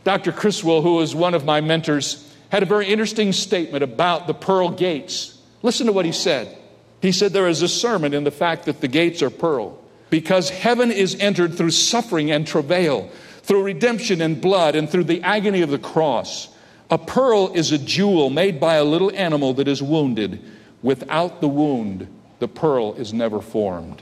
Dr. 0.06 0.32
Criswell, 0.32 0.82
who 0.82 0.96
was 0.96 1.14
one 1.14 1.34
of 1.34 1.44
my 1.44 1.60
mentors, 1.60 2.34
had 2.48 2.64
a 2.64 2.66
very 2.66 2.88
interesting 2.88 3.34
statement 3.34 3.84
about 3.84 4.26
the 4.26 4.34
pearl 4.34 4.70
gates. 4.70 5.38
Listen 5.64 5.88
to 5.88 5.92
what 5.92 6.06
he 6.06 6.14
said. 6.14 6.58
He 7.02 7.12
said 7.12 7.34
there 7.34 7.50
is 7.50 7.62
a 7.62 7.68
sermon 7.68 8.14
in 8.14 8.24
the 8.24 8.32
fact 8.32 8.68
that 8.68 8.80
the 8.80 8.88
gates 8.88 9.22
are 9.22 9.30
pearl 9.30 9.84
because 10.10 10.50
heaven 10.50 10.94
is 10.94 11.20
entered 11.20 11.56
through 11.56 11.72
suffering 11.72 12.32
and 12.32 12.48
travail, 12.48 13.12
through 13.48 13.64
redemption 13.64 14.22
and 14.22 14.42
blood, 14.42 14.76
and 14.76 14.90
through 14.90 15.06
the 15.06 15.24
agony 15.24 15.62
of 15.62 15.70
the 15.70 15.80
cross. 15.80 16.50
A 16.92 16.98
pearl 16.98 17.54
is 17.54 17.72
a 17.72 17.78
jewel 17.78 18.30
made 18.30 18.60
by 18.60 18.76
a 18.76 18.84
little 18.84 19.10
animal 19.16 19.54
that 19.54 19.70
is 19.70 19.82
wounded. 19.82 20.44
Without 20.84 21.40
the 21.40 21.48
wound, 21.48 22.08
the 22.40 22.50
pearl 22.50 22.94
is 22.96 23.14
never 23.14 23.40
formed. 23.40 24.02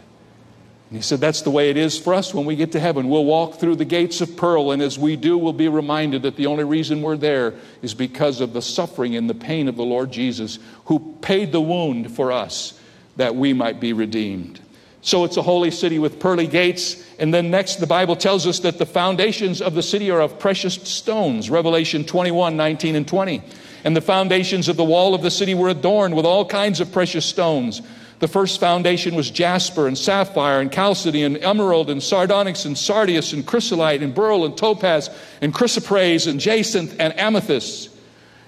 And 0.89 0.97
he 0.97 1.01
said, 1.03 1.19
That's 1.19 1.43
the 1.43 1.51
way 1.51 1.69
it 1.69 1.77
is 1.77 1.99
for 1.99 2.15
us 2.15 2.33
when 2.33 2.45
we 2.45 2.55
get 2.55 2.71
to 2.71 2.79
heaven. 2.79 3.07
We'll 3.07 3.25
walk 3.25 3.59
through 3.59 3.75
the 3.75 3.85
gates 3.85 4.19
of 4.19 4.35
pearl, 4.35 4.71
and 4.71 4.81
as 4.81 4.97
we 4.97 5.15
do, 5.15 5.37
we'll 5.37 5.53
be 5.53 5.67
reminded 5.67 6.23
that 6.23 6.37
the 6.37 6.47
only 6.47 6.63
reason 6.63 7.03
we're 7.03 7.15
there 7.15 7.53
is 7.83 7.93
because 7.93 8.41
of 8.41 8.53
the 8.53 8.63
suffering 8.63 9.15
and 9.15 9.29
the 9.29 9.35
pain 9.35 9.67
of 9.67 9.75
the 9.75 9.83
Lord 9.83 10.11
Jesus, 10.11 10.57
who 10.85 11.15
paid 11.21 11.51
the 11.51 11.61
wound 11.61 12.15
for 12.15 12.31
us 12.31 12.79
that 13.15 13.35
we 13.35 13.53
might 13.53 13.79
be 13.79 13.93
redeemed. 13.93 14.59
So 15.05 15.23
it's 15.23 15.37
a 15.37 15.43
holy 15.43 15.69
city 15.69 15.99
with 15.99 16.19
pearly 16.19 16.47
gates. 16.47 16.99
And 17.19 17.31
then 17.31 17.51
next, 17.51 17.75
the 17.75 17.85
Bible 17.85 18.15
tells 18.15 18.47
us 18.47 18.61
that 18.61 18.79
the 18.79 18.87
foundations 18.87 19.61
of 19.61 19.75
the 19.75 19.83
city 19.83 20.09
are 20.09 20.19
of 20.19 20.39
precious 20.39 20.73
stones. 20.73 21.47
Revelation 21.47 22.05
21 22.05 22.57
19 22.57 22.95
and 22.95 23.07
20. 23.07 23.43
And 23.83 23.95
the 23.95 24.01
foundations 24.01 24.67
of 24.67 24.77
the 24.77 24.83
wall 24.83 25.13
of 25.13 25.21
the 25.21 25.29
city 25.29 25.53
were 25.53 25.69
adorned 25.69 26.15
with 26.15 26.25
all 26.25 26.43
kinds 26.43 26.79
of 26.79 26.91
precious 26.91 27.23
stones. 27.23 27.83
The 28.17 28.27
first 28.27 28.59
foundation 28.59 29.13
was 29.13 29.29
jasper 29.29 29.87
and 29.87 29.95
sapphire 29.95 30.59
and 30.59 30.73
chalcedony 30.73 31.21
and 31.21 31.37
emerald 31.37 31.91
and 31.91 32.01
sardonyx 32.01 32.65
and 32.65 32.75
sardius 32.75 33.31
and 33.31 33.45
chrysolite 33.45 34.01
and 34.01 34.15
beryl 34.15 34.43
and 34.43 34.57
topaz 34.57 35.11
and 35.39 35.53
chrysoprase 35.53 36.25
and 36.25 36.39
jacinth 36.39 36.95
and 36.99 37.15
amethyst. 37.19 37.94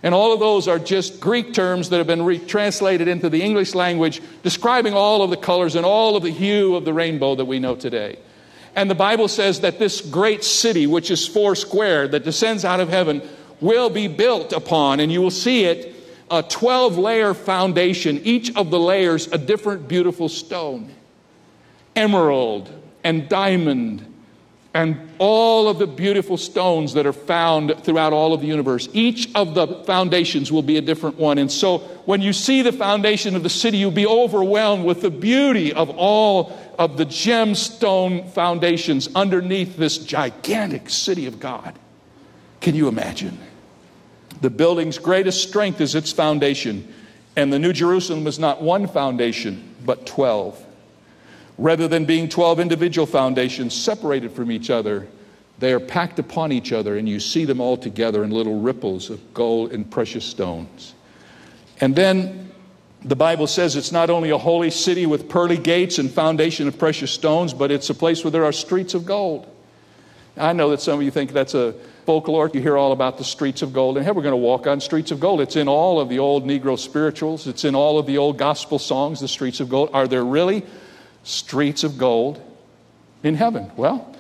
And 0.04 0.14
all 0.14 0.34
of 0.34 0.40
those 0.40 0.68
are 0.68 0.78
just 0.78 1.20
Greek 1.20 1.54
terms 1.54 1.90
that 1.90 1.98
have 1.98 2.08
been 2.08 2.24
retranslated 2.24 3.08
into 3.08 3.30
the 3.30 3.42
English 3.42 3.74
language, 3.74 4.22
describing 4.44 4.94
all 4.94 5.24
of 5.24 5.30
the 5.30 5.38
colors 5.38 5.76
and 5.76 5.86
all 5.86 6.16
of 6.16 6.24
the 6.24 6.30
hue 6.30 6.76
of 6.76 6.86
the 6.86 6.94
rainbow 6.94 7.36
that 7.36 7.46
we 7.46 7.60
know 7.60 7.76
today. 7.76 8.20
And 8.76 8.92
the 8.92 8.96
Bible 8.96 9.28
says 9.28 9.62
that 9.62 9.80
this 9.80 10.02
great 10.02 10.44
city, 10.44 10.86
which 10.86 11.10
is 11.10 11.28
four 11.28 11.56
square, 11.56 12.08
that 12.10 12.24
descends 12.24 12.64
out 12.64 12.80
of 12.80 12.90
heaven, 12.90 13.28
will 13.60 13.90
be 13.90 14.08
built 14.08 14.54
upon, 14.54 15.00
and 15.00 15.12
you 15.12 15.22
will 15.22 15.32
see 15.32 15.66
it 15.66 15.96
a 16.30 16.44
12 16.44 16.98
layer 16.98 17.34
foundation, 17.34 18.22
each 18.24 18.56
of 18.56 18.70
the 18.70 18.80
layers 18.80 19.28
a 19.32 19.38
different 19.38 19.88
beautiful 19.88 20.30
stone 20.30 20.94
emerald 21.98 22.70
and 23.04 23.28
diamond 23.28 24.06
and 24.78 25.10
all 25.18 25.70
of 25.70 25.80
the 25.80 25.88
beautiful 25.88 26.38
stones 26.38 26.94
that 26.94 27.08
are 27.08 27.12
found 27.12 27.84
throughout 27.84 28.14
all 28.14 28.32
of 28.32 28.42
the 28.42 28.48
universe. 28.48 28.88
Each 28.94 29.28
of 29.34 29.56
the 29.56 29.66
foundations 29.86 30.52
will 30.52 30.62
be 30.62 30.78
a 30.78 30.82
different 30.82 31.18
one. 31.18 31.40
And 31.40 31.52
so 31.52 31.80
when 32.06 32.22
you 32.22 32.32
see 32.32 32.62
the 32.62 32.72
foundation 32.72 33.36
of 33.36 33.42
the 33.42 33.50
city, 33.50 33.80
you'll 33.80 33.90
be 33.90 34.06
overwhelmed 34.06 34.86
with 34.86 35.02
the 35.02 35.10
beauty 35.10 35.74
of 35.74 35.90
all 35.90 36.56
of 36.78 36.96
the 36.96 37.08
gemstone 37.08 38.30
foundations 38.34 39.10
underneath 39.16 39.78
this 39.78 39.98
gigantic 39.98 40.92
city 40.92 41.26
of 41.26 41.40
God. 41.40 41.74
Can 42.62 42.76
you 42.76 42.88
imagine? 42.88 43.40
The 44.42 44.52
building's 44.52 45.00
greatest 45.00 45.42
strength 45.42 45.82
is 45.82 45.96
its 45.96 46.12
foundation, 46.12 46.94
and 47.36 47.52
the 47.52 47.58
New 47.58 47.74
Jerusalem 47.74 48.28
is 48.28 48.38
not 48.38 48.62
one 48.62 48.86
foundation, 48.86 49.74
but 49.84 50.06
12. 50.06 50.67
Rather 51.58 51.88
than 51.88 52.06
being 52.06 52.30
12 52.30 52.60
individual 52.60 53.08
foundations 53.08 53.74
separated 53.74 54.32
from 54.32 54.52
each 54.52 54.70
other, 54.70 55.08
they 55.60 55.74
are 55.74 55.80
packed 55.80 56.20
upon 56.20 56.52
each 56.52 56.72
other, 56.72 56.98
and 56.98 57.10
you 57.10 57.20
see 57.20 57.46
them 57.46 57.60
all 57.60 57.78
together 57.78 58.24
in 58.24 58.30
little 58.30 58.60
ripples 58.60 59.10
of 59.10 59.34
gold 59.34 59.72
and 59.72 59.90
precious 59.90 60.24
stones. 60.24 60.94
And 61.82 61.96
then 61.96 62.52
the 63.04 63.16
Bible 63.16 63.48
says 63.48 63.76
it's 63.76 63.92
not 63.92 64.10
only 64.10 64.30
a 64.30 64.38
holy 64.38 64.70
city 64.70 65.06
with 65.06 65.30
pearly 65.30 65.58
gates 65.58 65.98
and 65.98 66.12
foundation 66.12 66.68
of 66.68 66.78
precious 66.78 67.12
stones, 67.12 67.54
but 67.54 67.72
it's 67.72 67.90
a 67.90 67.96
place 67.96 68.24
where 68.24 68.32
there 68.32 68.46
are 68.46 68.52
streets 68.52 68.94
of 68.94 69.06
gold. 69.06 69.48
I 70.36 70.54
know 70.54 70.70
that 70.70 70.82
some 70.82 71.00
of 71.00 71.04
you 71.04 71.10
think 71.10 71.32
that's 71.32 71.56
a 71.56 71.74
folklore. 72.06 72.50
You 72.54 72.62
hear 72.62 72.78
all 72.78 72.92
about 72.92 73.18
the 73.18 73.24
streets 73.24 73.64
of 73.64 73.74
gold. 73.74 73.98
And 73.98 74.06
hey, 74.06 74.12
we're 74.12 74.22
going 74.22 74.34
to 74.34 74.38
walk 74.38 74.68
on 74.68 74.80
streets 74.80 75.10
of 75.10 75.20
gold. 75.20 75.42
It's 75.42 75.56
in 75.56 75.68
all 75.68 76.00
of 76.00 76.10
the 76.10 76.20
old 76.20 76.46
Negro 76.46 76.78
spirituals, 76.78 77.48
it's 77.48 77.66
in 77.66 77.74
all 77.74 77.98
of 77.98 78.06
the 78.06 78.20
old 78.20 78.38
gospel 78.38 78.78
songs, 78.78 79.20
the 79.20 79.28
streets 79.28 79.60
of 79.60 79.70
gold. 79.70 79.90
Are 79.94 80.08
there 80.08 80.24
really 80.24 80.64
streets 81.28 81.84
of 81.84 81.98
gold 81.98 82.42
in 83.24 83.36
heaven? 83.36 83.72
Well, 83.76 84.16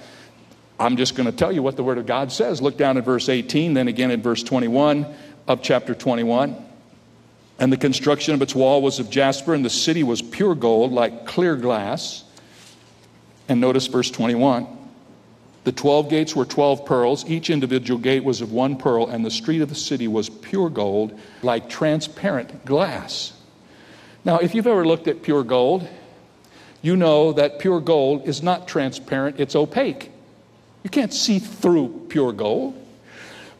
I'm 0.79 0.97
just 0.97 1.15
going 1.15 1.25
to 1.25 1.35
tell 1.35 1.51
you 1.51 1.63
what 1.63 1.75
the 1.75 1.83
Word 1.83 1.97
of 1.97 2.05
God 2.05 2.31
says. 2.31 2.61
Look 2.61 2.77
down 2.77 2.97
at 2.97 3.05
verse 3.05 3.29
18, 3.29 3.73
then 3.73 3.87
again 3.87 4.11
at 4.11 4.19
verse 4.19 4.43
21 4.43 5.07
of 5.47 5.61
chapter 5.61 5.95
21. 5.95 6.55
And 7.59 7.73
the 7.73 7.77
construction 7.77 8.35
of 8.35 8.41
its 8.41 8.53
wall 8.53 8.81
was 8.81 8.99
of 8.99 9.09
jasper, 9.09 9.53
and 9.53 9.65
the 9.65 9.69
city 9.69 10.03
was 10.03 10.21
pure 10.21 10.53
gold, 10.53 10.91
like 10.91 11.25
clear 11.25 11.55
glass. 11.55 12.23
And 13.49 13.59
notice 13.59 13.87
verse 13.87 14.11
21. 14.11 14.67
The 15.63 15.71
12 15.71 16.09
gates 16.09 16.35
were 16.35 16.45
12 16.45 16.85
pearls. 16.85 17.29
Each 17.29 17.49
individual 17.49 17.99
gate 17.99 18.23
was 18.23 18.41
of 18.41 18.51
one 18.51 18.77
pearl, 18.77 19.07
and 19.07 19.25
the 19.25 19.31
street 19.31 19.61
of 19.61 19.69
the 19.69 19.75
city 19.75 20.07
was 20.07 20.29
pure 20.29 20.69
gold, 20.69 21.19
like 21.41 21.69
transparent 21.69 22.65
glass. 22.65 23.33
Now, 24.23 24.37
if 24.37 24.53
you've 24.53 24.67
ever 24.67 24.85
looked 24.85 25.07
at 25.07 25.23
pure 25.23 25.43
gold, 25.43 25.87
you 26.81 26.95
know 26.95 27.33
that 27.33 27.59
pure 27.59 27.79
gold 27.79 28.27
is 28.27 28.43
not 28.43 28.67
transparent, 28.67 29.39
it's 29.39 29.55
opaque. 29.55 30.11
You 30.83 30.89
can't 30.89 31.13
see 31.13 31.39
through 31.39 32.05
pure 32.09 32.31
gold. 32.31 32.81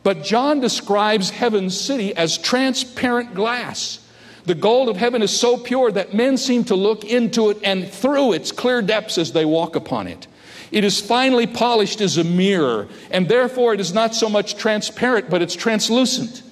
But 0.04 0.24
John 0.24 0.62
describes 0.62 1.30
heaven's 1.30 1.78
city 1.78 2.16
as 2.16 2.38
transparent 2.38 3.34
glass. 3.34 4.00
The 4.46 4.56
gold 4.56 4.88
of 4.88 4.96
heaven 4.96 5.22
is 5.22 5.38
so 5.38 5.58
pure 5.58 5.92
that 5.92 6.14
men 6.14 6.38
seem 6.38 6.64
to 6.66 6.76
look 6.76 7.04
into 7.04 7.50
it 7.50 7.58
and 7.64 7.86
through 7.90 8.32
its 8.32 8.54
clear 8.54 8.82
depths 8.82 9.18
as 9.18 9.34
they 9.34 9.44
walk 9.44 9.76
upon 9.76 10.08
it. 10.08 10.28
It 10.72 10.86
is 10.86 11.02
finely 11.02 11.48
polished 11.48 12.00
as 12.00 12.18
a 12.18 12.24
mirror, 12.24 12.88
and 13.12 13.28
therefore 13.28 13.74
it 13.74 13.82
is 13.82 13.94
not 13.94 14.16
so 14.16 14.30
much 14.30 14.56
transparent, 14.56 15.30
but 15.30 15.42
it's 15.42 15.56
translucent. 15.56 16.44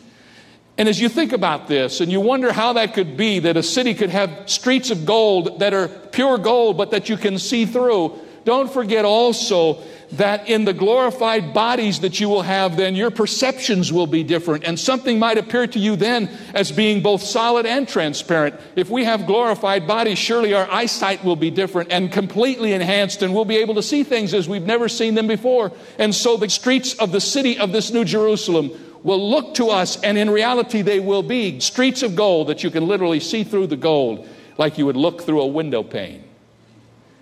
And 0.77 0.89
as 0.89 0.99
you 0.99 1.07
think 1.07 1.31
about 1.31 1.67
this 1.67 2.01
and 2.01 2.11
you 2.11 2.19
wonder 2.19 2.51
how 2.51 2.73
that 2.73 2.93
could 2.93 3.15
be 3.15 3.39
that 3.39 3.55
a 3.55 3.63
city 3.63 3.93
could 3.93 4.09
have 4.09 4.49
streets 4.49 4.91
of 4.91 5.05
gold 5.05 5.59
that 5.59 5.73
are 5.73 5.87
pure 5.87 6.37
gold 6.37 6.77
but 6.77 6.91
that 6.91 7.07
you 7.07 7.15
can 7.15 7.39
see 7.39 7.65
through, 7.65 8.19
don't 8.43 8.71
forget 8.71 9.05
also 9.05 9.81
that 10.13 10.49
in 10.49 10.65
the 10.65 10.73
glorified 10.73 11.53
bodies 11.53 12.01
that 12.01 12.19
you 12.19 12.29
will 12.29 12.43
have, 12.43 12.77
then 12.77 12.95
your 12.95 13.09
perceptions 13.09 13.91
will 13.91 14.05
be 14.05 14.23
different. 14.23 14.63
And 14.63 14.79
something 14.79 15.17
might 15.17 15.37
appear 15.37 15.65
to 15.65 15.79
you 15.79 15.95
then 15.95 16.29
as 16.53 16.71
being 16.71 17.01
both 17.01 17.23
solid 17.23 17.65
and 17.65 17.87
transparent. 17.87 18.55
If 18.75 18.89
we 18.89 19.03
have 19.05 19.25
glorified 19.25 19.87
bodies, 19.87 20.19
surely 20.19 20.53
our 20.53 20.69
eyesight 20.69 21.23
will 21.23 21.35
be 21.35 21.49
different 21.49 21.91
and 21.91 22.11
completely 22.11 22.73
enhanced, 22.73 23.23
and 23.23 23.33
we'll 23.33 23.45
be 23.45 23.57
able 23.57 23.75
to 23.75 23.83
see 23.83 24.03
things 24.03 24.33
as 24.33 24.47
we've 24.47 24.65
never 24.65 24.87
seen 24.87 25.15
them 25.15 25.27
before. 25.27 25.71
And 25.97 26.13
so 26.13 26.37
the 26.37 26.49
streets 26.49 26.93
of 26.93 27.11
the 27.11 27.21
city 27.21 27.57
of 27.57 27.71
this 27.71 27.91
New 27.91 28.05
Jerusalem 28.05 28.71
will 29.05 29.29
look 29.29 29.53
to 29.53 29.69
us, 29.69 30.01
and 30.01 30.17
in 30.17 30.31
reality, 30.31 30.81
they 30.81 30.99
will 30.99 31.21
be 31.21 31.59
streets 31.59 32.01
of 32.01 32.15
gold 32.15 32.47
that 32.47 32.63
you 32.63 32.71
can 32.71 32.87
literally 32.87 33.19
see 33.19 33.43
through 33.43 33.67
the 33.67 33.77
gold 33.77 34.27
like 34.57 34.79
you 34.79 34.85
would 34.87 34.95
look 34.97 35.21
through 35.21 35.41
a 35.41 35.47
window 35.47 35.83
pane. 35.83 36.23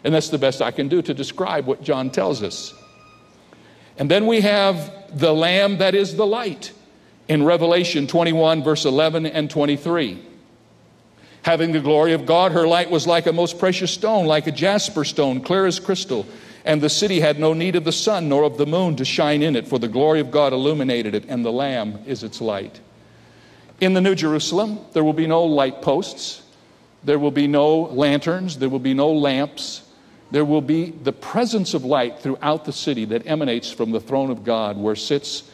And 0.06 0.14
that's 0.14 0.30
the 0.30 0.38
best 0.38 0.62
I 0.62 0.72
can 0.72 0.88
do 0.88 1.02
to 1.02 1.14
describe 1.14 1.66
what 1.66 1.84
John 1.84 2.10
tells 2.10 2.42
us. 2.42 2.74
And 3.98 4.10
then 4.10 4.28
we 4.28 4.40
have 4.40 5.20
the 5.20 5.34
Lamb 5.34 5.80
that 5.80 5.94
is 5.94 6.16
the 6.16 6.26
light 6.26 6.72
in 7.28 7.44
Revelation 7.44 8.08
21, 8.08 8.64
verse 8.64 8.86
11 8.86 9.26
and 9.26 9.50
23. 9.50 10.26
Having 11.42 11.74
the 11.74 11.82
glory 11.82 12.14
of 12.14 12.26
God, 12.26 12.54
her 12.54 12.66
light 12.66 12.90
was 12.92 13.06
like 13.06 13.28
a 13.28 13.34
most 13.34 13.60
precious 13.60 13.92
stone, 13.92 14.26
like 14.26 14.48
a 14.48 14.52
jasper 14.52 15.04
stone, 15.04 15.42
clear 15.42 15.66
as 15.66 15.82
crystal. 15.82 16.26
And 16.66 16.82
the 16.82 16.90
city 16.90 17.20
had 17.20 17.40
no 17.40 17.54
need 17.54 17.76
of 17.76 17.84
the 17.84 17.92
sun 17.92 18.30
nor 18.30 18.44
of 18.44 18.58
the 18.58 18.66
moon 18.66 18.96
to 18.96 19.06
shine 19.06 19.42
in 19.42 19.56
it, 19.56 19.68
for 19.68 19.80
the 19.80 19.88
glory 19.88 20.20
of 20.20 20.32
God 20.32 20.54
illuminated 20.54 21.14
it, 21.14 21.26
and 21.28 21.44
the 21.44 21.52
Lamb 21.52 22.00
is 22.06 22.24
its 22.24 22.40
light. 22.40 22.80
In 23.82 23.94
the 23.94 24.02
New 24.02 24.16
Jerusalem, 24.16 24.80
there 24.94 25.04
will 25.04 25.14
be 25.14 25.28
no 25.28 25.44
light 25.44 25.82
posts, 25.82 26.42
there 27.04 27.20
will 27.20 27.32
be 27.32 27.48
no 27.48 27.82
lanterns, 27.82 28.58
there 28.60 28.70
will 28.70 28.80
be 28.80 28.94
no 28.94 29.12
lamps, 29.12 29.84
there 30.32 30.46
will 30.46 30.62
be 30.62 30.92
the 30.92 31.12
presence 31.12 31.74
of 31.74 31.84
light 31.84 32.20
throughout 32.20 32.64
the 32.64 32.72
city 32.72 33.06
that 33.06 33.28
emanates 33.28 33.72
from 33.72 33.92
the 33.92 34.00
throne 34.00 34.32
of 34.32 34.46
God 34.46 34.78
where 34.78 34.96
sits 34.96 35.50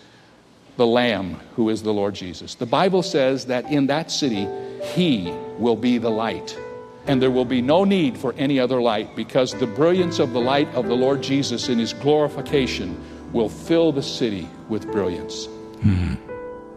the 0.77 0.85
Lamb 0.85 1.39
who 1.55 1.69
is 1.69 1.81
the 1.81 1.93
Lord 1.93 2.13
Jesus. 2.13 2.55
The 2.55 2.65
Bible 2.67 3.01
says 3.03 3.47
that 3.47 3.65
in 3.65 3.87
that 3.87 4.11
city, 4.11 4.47
He 4.93 5.33
will 5.57 5.75
be 5.75 5.97
the 5.97 6.11
light. 6.11 6.57
And 7.07 7.21
there 7.21 7.31
will 7.31 7.45
be 7.45 7.61
no 7.61 7.83
need 7.83 8.17
for 8.17 8.33
any 8.37 8.59
other 8.59 8.81
light 8.81 9.15
because 9.15 9.53
the 9.53 9.67
brilliance 9.67 10.19
of 10.19 10.33
the 10.33 10.39
light 10.39 10.67
of 10.75 10.87
the 10.87 10.95
Lord 10.95 11.23
Jesus 11.23 11.69
in 11.69 11.79
His 11.79 11.93
glorification 11.93 12.97
will 13.33 13.49
fill 13.49 13.91
the 13.91 14.03
city 14.03 14.47
with 14.69 14.91
brilliance. 14.91 15.47
Hmm. 15.81 16.15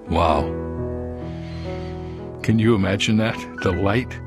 Wow. 0.09 0.43
Can 2.43 2.59
you 2.59 2.75
imagine 2.75 3.19
that? 3.19 3.37
The 3.63 3.73
light 3.73 4.19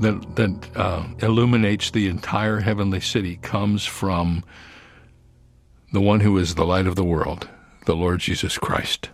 that, 0.00 0.36
that 0.36 0.76
uh, 0.76 1.06
illuminates 1.20 1.90
the 1.90 2.08
entire 2.08 2.60
heavenly 2.60 3.00
city 3.00 3.36
comes 3.36 3.84
from 3.84 4.44
the 5.92 6.00
one 6.00 6.20
who 6.20 6.36
is 6.38 6.54
the 6.54 6.66
light 6.66 6.86
of 6.86 6.96
the 6.96 7.04
world, 7.04 7.48
the 7.86 7.96
Lord 7.96 8.20
Jesus 8.20 8.58
Christ. 8.58 9.10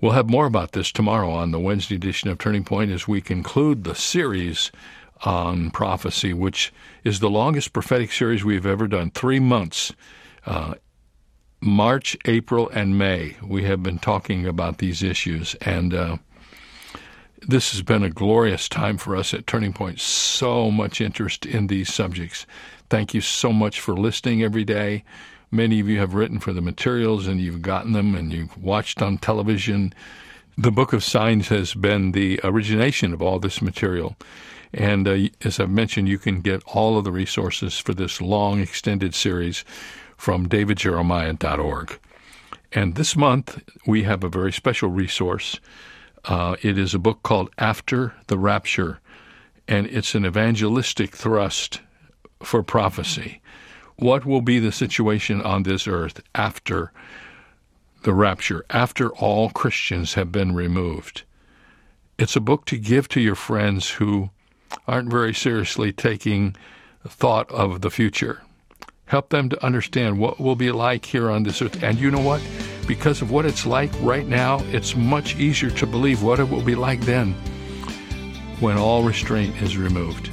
We'll 0.00 0.12
have 0.12 0.28
more 0.28 0.46
about 0.46 0.72
this 0.72 0.92
tomorrow 0.92 1.30
on 1.30 1.52
the 1.52 1.58
Wednesday 1.58 1.94
edition 1.94 2.28
of 2.28 2.36
Turning 2.36 2.64
Point 2.64 2.90
as 2.90 3.08
we 3.08 3.22
conclude 3.22 3.84
the 3.84 3.94
series 3.94 4.70
on 5.24 5.70
prophecy, 5.70 6.34
which 6.34 6.70
is 7.02 7.20
the 7.20 7.30
longest 7.30 7.72
prophetic 7.72 8.12
series 8.12 8.44
we've 8.44 8.66
ever 8.66 8.86
done. 8.86 9.10
Three 9.10 9.40
months. 9.40 9.94
Uh, 10.44 10.74
March, 11.62 12.16
April, 12.26 12.68
and 12.68 12.98
May, 12.98 13.36
we 13.42 13.64
have 13.64 13.82
been 13.82 13.98
talking 13.98 14.46
about 14.46 14.78
these 14.78 15.02
issues. 15.02 15.54
And 15.62 15.94
uh, 15.94 16.16
this 17.40 17.72
has 17.72 17.80
been 17.80 18.02
a 18.02 18.10
glorious 18.10 18.68
time 18.68 18.98
for 18.98 19.16
us 19.16 19.32
at 19.32 19.46
Turning 19.46 19.72
Point. 19.72 19.98
So 19.98 20.70
much 20.70 21.00
interest 21.00 21.46
in 21.46 21.68
these 21.68 21.92
subjects. 21.92 22.46
Thank 22.90 23.14
you 23.14 23.22
so 23.22 23.50
much 23.50 23.80
for 23.80 23.94
listening 23.94 24.42
every 24.42 24.64
day. 24.64 25.04
Many 25.50 25.80
of 25.80 25.88
you 25.88 25.98
have 25.98 26.14
written 26.14 26.40
for 26.40 26.52
the 26.52 26.60
materials 26.60 27.26
and 27.26 27.40
you've 27.40 27.62
gotten 27.62 27.92
them 27.92 28.14
and 28.14 28.32
you've 28.32 28.56
watched 28.62 29.00
on 29.02 29.18
television. 29.18 29.94
The 30.58 30.72
Book 30.72 30.92
of 30.92 31.04
Signs 31.04 31.48
has 31.48 31.74
been 31.74 32.12
the 32.12 32.40
origination 32.42 33.12
of 33.12 33.22
all 33.22 33.38
this 33.38 33.62
material. 33.62 34.16
And 34.72 35.06
uh, 35.06 35.28
as 35.42 35.60
I've 35.60 35.70
mentioned, 35.70 36.08
you 36.08 36.18
can 36.18 36.40
get 36.40 36.62
all 36.66 36.98
of 36.98 37.04
the 37.04 37.12
resources 37.12 37.78
for 37.78 37.94
this 37.94 38.20
long 38.20 38.60
extended 38.60 39.14
series 39.14 39.64
from 40.16 40.48
davidjeremiah.org. 40.48 41.98
And 42.72 42.94
this 42.94 43.16
month, 43.16 43.62
we 43.86 44.02
have 44.02 44.24
a 44.24 44.28
very 44.28 44.52
special 44.52 44.90
resource 44.90 45.60
uh, 46.26 46.56
it 46.60 46.76
is 46.76 46.92
a 46.92 46.98
book 46.98 47.22
called 47.22 47.50
After 47.56 48.14
the 48.26 48.36
Rapture, 48.36 48.98
and 49.68 49.86
it's 49.86 50.14
an 50.14 50.26
evangelistic 50.26 51.14
thrust 51.14 51.80
for 52.42 52.62
prophecy. 52.62 53.40
What 53.98 54.26
will 54.26 54.42
be 54.42 54.58
the 54.58 54.72
situation 54.72 55.40
on 55.42 55.62
this 55.62 55.86
earth 55.86 56.20
after 56.34 56.92
the 58.02 58.12
rapture, 58.12 58.64
after 58.70 59.10
all 59.10 59.50
Christians 59.50 60.14
have 60.14 60.30
been 60.30 60.54
removed? 60.54 61.22
It's 62.18 62.36
a 62.36 62.40
book 62.40 62.64
to 62.66 62.78
give 62.78 63.08
to 63.08 63.20
your 63.20 63.34
friends 63.34 63.90
who 63.90 64.30
aren't 64.86 65.10
very 65.10 65.34
seriously 65.34 65.92
taking 65.92 66.56
thought 67.06 67.50
of 67.50 67.80
the 67.80 67.90
future. 67.90 68.42
Help 69.06 69.28
them 69.28 69.48
to 69.48 69.64
understand 69.64 70.18
what 70.18 70.40
will 70.40 70.56
be 70.56 70.72
like 70.72 71.04
here 71.04 71.30
on 71.30 71.44
this 71.44 71.62
earth. 71.62 71.82
And 71.82 71.98
you 71.98 72.10
know 72.10 72.20
what? 72.20 72.42
because 72.86 73.20
of 73.20 73.30
what 73.30 73.44
it's 73.44 73.66
like 73.66 73.90
right 74.00 74.26
now, 74.26 74.60
it's 74.66 74.94
much 74.94 75.36
easier 75.36 75.70
to 75.70 75.86
believe 75.86 76.22
what 76.22 76.38
it 76.38 76.48
will 76.48 76.62
be 76.62 76.74
like 76.74 77.00
then 77.00 77.32
when 78.60 78.78
all 78.78 79.02
restraint 79.02 79.60
is 79.60 79.76
removed. 79.76 80.30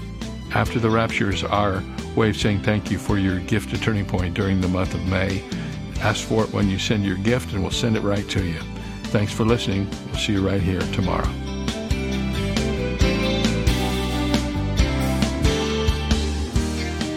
After 0.53 0.79
the 0.79 0.89
rapture 0.89 1.31
is 1.31 1.43
our 1.43 1.83
way 2.15 2.29
of 2.29 2.37
saying 2.37 2.61
thank 2.61 2.91
you 2.91 2.97
for 2.97 3.17
your 3.17 3.39
gift 3.39 3.69
to 3.71 3.79
Turning 3.79 4.05
Point 4.05 4.33
during 4.33 4.61
the 4.61 4.67
month 4.67 4.93
of 4.93 5.05
May. 5.07 5.43
Ask 5.99 6.27
for 6.27 6.43
it 6.43 6.53
when 6.53 6.69
you 6.69 6.77
send 6.77 7.05
your 7.05 7.17
gift, 7.17 7.53
and 7.53 7.61
we'll 7.61 7.71
send 7.71 7.95
it 7.95 8.01
right 8.01 8.27
to 8.29 8.43
you. 8.43 8.59
Thanks 9.05 9.31
for 9.33 9.45
listening. 9.45 9.89
We'll 10.07 10.17
see 10.17 10.33
you 10.33 10.47
right 10.47 10.61
here 10.61 10.81
tomorrow. 10.91 11.29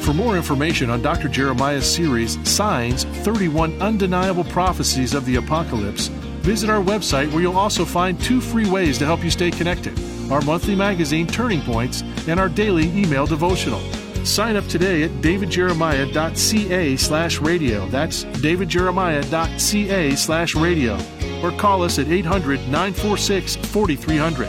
For 0.03 0.15
more 0.15 0.37
information 0.37 0.89
on 0.89 1.03
Dr. 1.03 1.29
Jeremiah's 1.29 1.85
series, 1.85 2.39
Signs, 2.49 3.05
31 3.05 3.83
undeniable 3.83 4.45
prophecies 4.45 5.15
of 5.15 5.27
the 5.27 5.37
apocalypse, 5.37 6.07
visit 6.47 6.71
our 6.71 6.81
website 6.81 7.31
where 7.33 7.43
you'll 7.43 7.59
also 7.59 7.85
find 7.85 8.21
two 8.21 8.41
free 8.41 8.71
ways 8.71 8.99
to 8.99 9.05
help 9.05 9.25
you 9.25 9.31
stay 9.31 9.51
connected 9.51 9.99
our 10.31 10.41
monthly 10.43 10.75
magazine, 10.75 11.25
Turning 11.27 11.61
Points, 11.63 12.03
and 12.27 12.41
our 12.41 12.49
daily 12.49 12.89
email 13.01 13.27
devotional. 13.27 13.81
Sign 14.27 14.57
up 14.57 14.67
today 14.67 15.05
at 15.05 15.13
davidjeremiah.ca 15.23 16.97
slash 16.97 17.41
radio. 17.41 17.87
That's 17.87 18.25
davidjeremiah.ca 18.25 20.17
slash 20.17 20.55
radio. 20.57 20.99
Or 21.45 21.53
call 21.53 21.85
us 21.85 22.01
at 22.01 22.09
800 22.09 22.59
946 22.63 23.55
4300. 23.57 24.49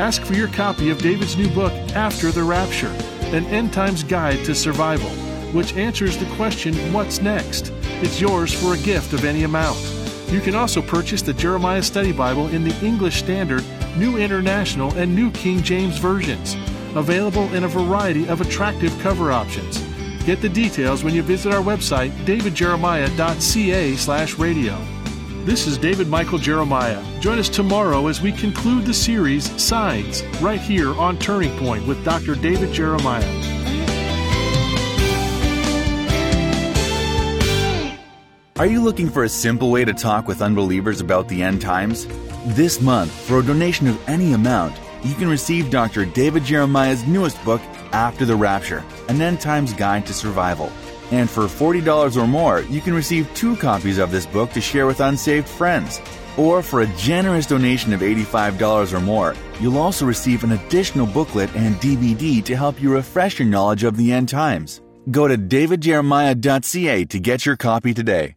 Ask 0.00 0.22
for 0.22 0.32
your 0.32 0.48
copy 0.48 0.88
of 0.88 0.98
David's 0.98 1.36
new 1.36 1.50
book, 1.50 1.72
After 1.94 2.32
the 2.32 2.42
Rapture, 2.42 2.96
an 3.34 3.44
end 3.46 3.74
times 3.74 4.02
guide 4.02 4.42
to 4.46 4.54
survival, 4.54 5.10
which 5.52 5.76
answers 5.76 6.16
the 6.16 6.34
question, 6.36 6.74
What's 6.90 7.20
next? 7.20 7.72
It's 8.00 8.22
yours 8.22 8.54
for 8.54 8.72
a 8.72 8.78
gift 8.78 9.12
of 9.12 9.26
any 9.26 9.42
amount. 9.42 9.78
You 10.28 10.40
can 10.40 10.54
also 10.54 10.80
purchase 10.80 11.20
the 11.20 11.34
Jeremiah 11.34 11.82
Study 11.82 12.12
Bible 12.12 12.48
in 12.48 12.64
the 12.64 12.74
English 12.84 13.16
Standard, 13.16 13.64
New 13.98 14.16
International, 14.16 14.90
and 14.94 15.14
New 15.14 15.30
King 15.32 15.62
James 15.62 15.98
versions 15.98 16.56
available 16.96 17.52
in 17.54 17.64
a 17.64 17.68
variety 17.68 18.28
of 18.28 18.40
attractive 18.40 18.96
cover 19.00 19.32
options. 19.32 19.78
Get 20.24 20.40
the 20.40 20.48
details 20.48 21.02
when 21.02 21.14
you 21.14 21.22
visit 21.22 21.52
our 21.52 21.62
website, 21.62 22.10
davidjeremiah.ca 22.24 23.96
slash 23.96 24.38
radio. 24.38 24.78
This 25.44 25.66
is 25.66 25.78
David 25.78 26.08
Michael 26.08 26.38
Jeremiah. 26.38 27.02
Join 27.20 27.38
us 27.38 27.48
tomorrow 27.48 28.08
as 28.08 28.20
we 28.20 28.30
conclude 28.30 28.84
the 28.84 28.92
series 28.92 29.50
Signs, 29.60 30.22
right 30.42 30.60
here 30.60 30.94
on 31.00 31.18
Turning 31.18 31.56
Point 31.58 31.86
with 31.86 32.04
Dr. 32.04 32.34
David 32.34 32.72
Jeremiah. 32.74 33.24
Are 38.58 38.66
you 38.66 38.82
looking 38.82 39.08
for 39.08 39.24
a 39.24 39.28
simple 39.30 39.70
way 39.70 39.86
to 39.86 39.94
talk 39.94 40.28
with 40.28 40.42
unbelievers 40.42 41.00
about 41.00 41.28
the 41.28 41.42
end 41.42 41.62
times? 41.62 42.06
This 42.48 42.82
month, 42.82 43.10
for 43.10 43.38
a 43.38 43.42
donation 43.42 43.86
of 43.86 43.98
any 44.06 44.34
amount, 44.34 44.78
you 45.04 45.14
can 45.14 45.28
receive 45.28 45.70
Dr. 45.70 46.04
David 46.04 46.44
Jeremiah's 46.44 47.06
newest 47.06 47.42
book, 47.44 47.60
After 47.92 48.24
the 48.24 48.36
Rapture 48.36 48.84
An 49.08 49.20
End 49.20 49.40
Times 49.40 49.72
Guide 49.74 50.06
to 50.06 50.14
Survival. 50.14 50.70
And 51.10 51.28
for 51.28 51.42
$40 51.42 52.16
or 52.16 52.26
more, 52.26 52.60
you 52.62 52.80
can 52.80 52.94
receive 52.94 53.32
two 53.34 53.56
copies 53.56 53.98
of 53.98 54.10
this 54.10 54.26
book 54.26 54.52
to 54.52 54.60
share 54.60 54.86
with 54.86 55.00
unsaved 55.00 55.48
friends. 55.48 56.00
Or 56.36 56.62
for 56.62 56.82
a 56.82 56.96
generous 56.96 57.46
donation 57.46 57.92
of 57.92 58.00
$85 58.00 58.92
or 58.92 59.00
more, 59.00 59.34
you'll 59.60 59.78
also 59.78 60.06
receive 60.06 60.44
an 60.44 60.52
additional 60.52 61.06
booklet 61.06 61.54
and 61.56 61.74
DVD 61.76 62.44
to 62.44 62.56
help 62.56 62.80
you 62.80 62.92
refresh 62.92 63.38
your 63.38 63.48
knowledge 63.48 63.84
of 63.84 63.96
the 63.96 64.12
end 64.12 64.28
times. 64.28 64.80
Go 65.10 65.26
to 65.26 65.36
davidjeremiah.ca 65.36 67.04
to 67.06 67.20
get 67.20 67.46
your 67.46 67.56
copy 67.56 67.92
today. 67.92 68.36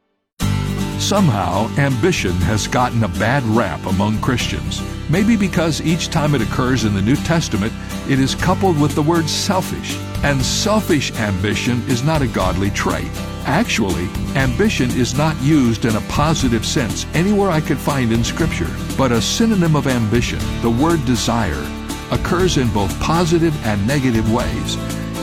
Somehow, 1.01 1.67
ambition 1.77 2.33
has 2.43 2.67
gotten 2.67 3.03
a 3.03 3.07
bad 3.07 3.43
rap 3.43 3.83
among 3.87 4.21
Christians. 4.21 4.83
Maybe 5.09 5.35
because 5.35 5.81
each 5.81 6.09
time 6.09 6.35
it 6.35 6.43
occurs 6.43 6.85
in 6.85 6.93
the 6.93 7.01
New 7.01 7.15
Testament, 7.15 7.73
it 8.07 8.19
is 8.19 8.35
coupled 8.35 8.79
with 8.79 8.93
the 8.93 9.01
word 9.01 9.27
selfish. 9.27 9.97
And 10.23 10.39
selfish 10.45 11.11
ambition 11.13 11.81
is 11.89 12.03
not 12.03 12.21
a 12.21 12.27
godly 12.27 12.69
trait. 12.69 13.09
Actually, 13.45 14.07
ambition 14.35 14.91
is 14.91 15.17
not 15.17 15.35
used 15.41 15.85
in 15.85 15.95
a 15.95 16.01
positive 16.01 16.65
sense 16.65 17.07
anywhere 17.15 17.49
I 17.49 17.61
could 17.61 17.79
find 17.79 18.13
in 18.13 18.23
Scripture. 18.23 18.69
But 18.95 19.11
a 19.11 19.21
synonym 19.21 19.75
of 19.75 19.87
ambition, 19.87 20.39
the 20.61 20.69
word 20.69 21.03
desire, 21.05 21.67
occurs 22.11 22.57
in 22.57 22.69
both 22.69 22.97
positive 23.01 23.55
and 23.65 23.85
negative 23.87 24.31
ways. 24.31 24.77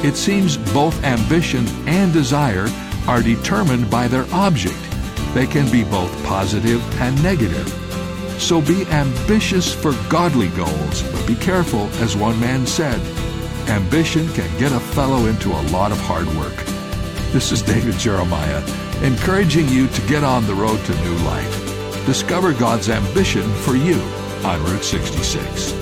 It 0.05 0.17
seems 0.17 0.57
both 0.75 1.03
ambition 1.05 1.67
and 1.87 2.13
desire 2.13 2.67
are 3.07 3.23
determined 3.23 3.89
by 3.89 4.09
their 4.09 4.27
object 4.33 4.88
they 5.35 5.47
can 5.47 5.71
be 5.71 5.85
both 5.85 6.25
positive 6.25 6.83
and 7.01 7.23
negative. 7.23 7.69
So 8.39 8.61
be 8.61 8.85
ambitious 8.87 9.73
for 9.75 9.93
godly 10.09 10.49
goals, 10.49 11.03
but 11.11 11.27
be 11.27 11.35
careful, 11.35 11.89
as 12.01 12.17
one 12.17 12.39
man 12.41 12.67
said, 12.67 13.01
ambition 13.69 14.27
can 14.29 14.59
get 14.59 14.73
a 14.73 14.81
fellow 14.81 15.27
into 15.27 15.51
a 15.51 15.67
lot 15.71 15.93
of 15.93 16.01
hard 16.01 16.27
work. 16.37 16.57
This 17.33 17.53
is 17.53 17.63
David 17.63 17.99
Jeremiah, 17.99 18.63
encouraging 19.03 19.69
you 19.69 19.87
to 19.89 20.09
get 20.09 20.25
on 20.25 20.47
the 20.47 20.55
road 20.55 20.83
to 20.87 20.95
new 21.03 21.17
life. 21.25 22.07
Discover 22.07 22.55
God's 22.55 22.89
ambition 22.89 23.47
for 23.57 23.77
you 23.77 24.01
on 24.45 24.65
Route 24.65 24.85
66. 24.85 25.75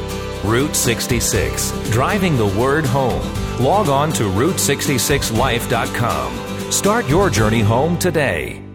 Route 0.44 0.74
66, 0.74 1.90
driving 1.90 2.36
the 2.36 2.48
word 2.58 2.84
home. 2.84 3.22
Log 3.60 3.88
on 3.88 4.12
to 4.12 4.24
Route66Life.com. 4.24 6.72
Start 6.72 7.08
your 7.08 7.30
journey 7.30 7.60
home 7.60 7.96
today. 7.98 8.65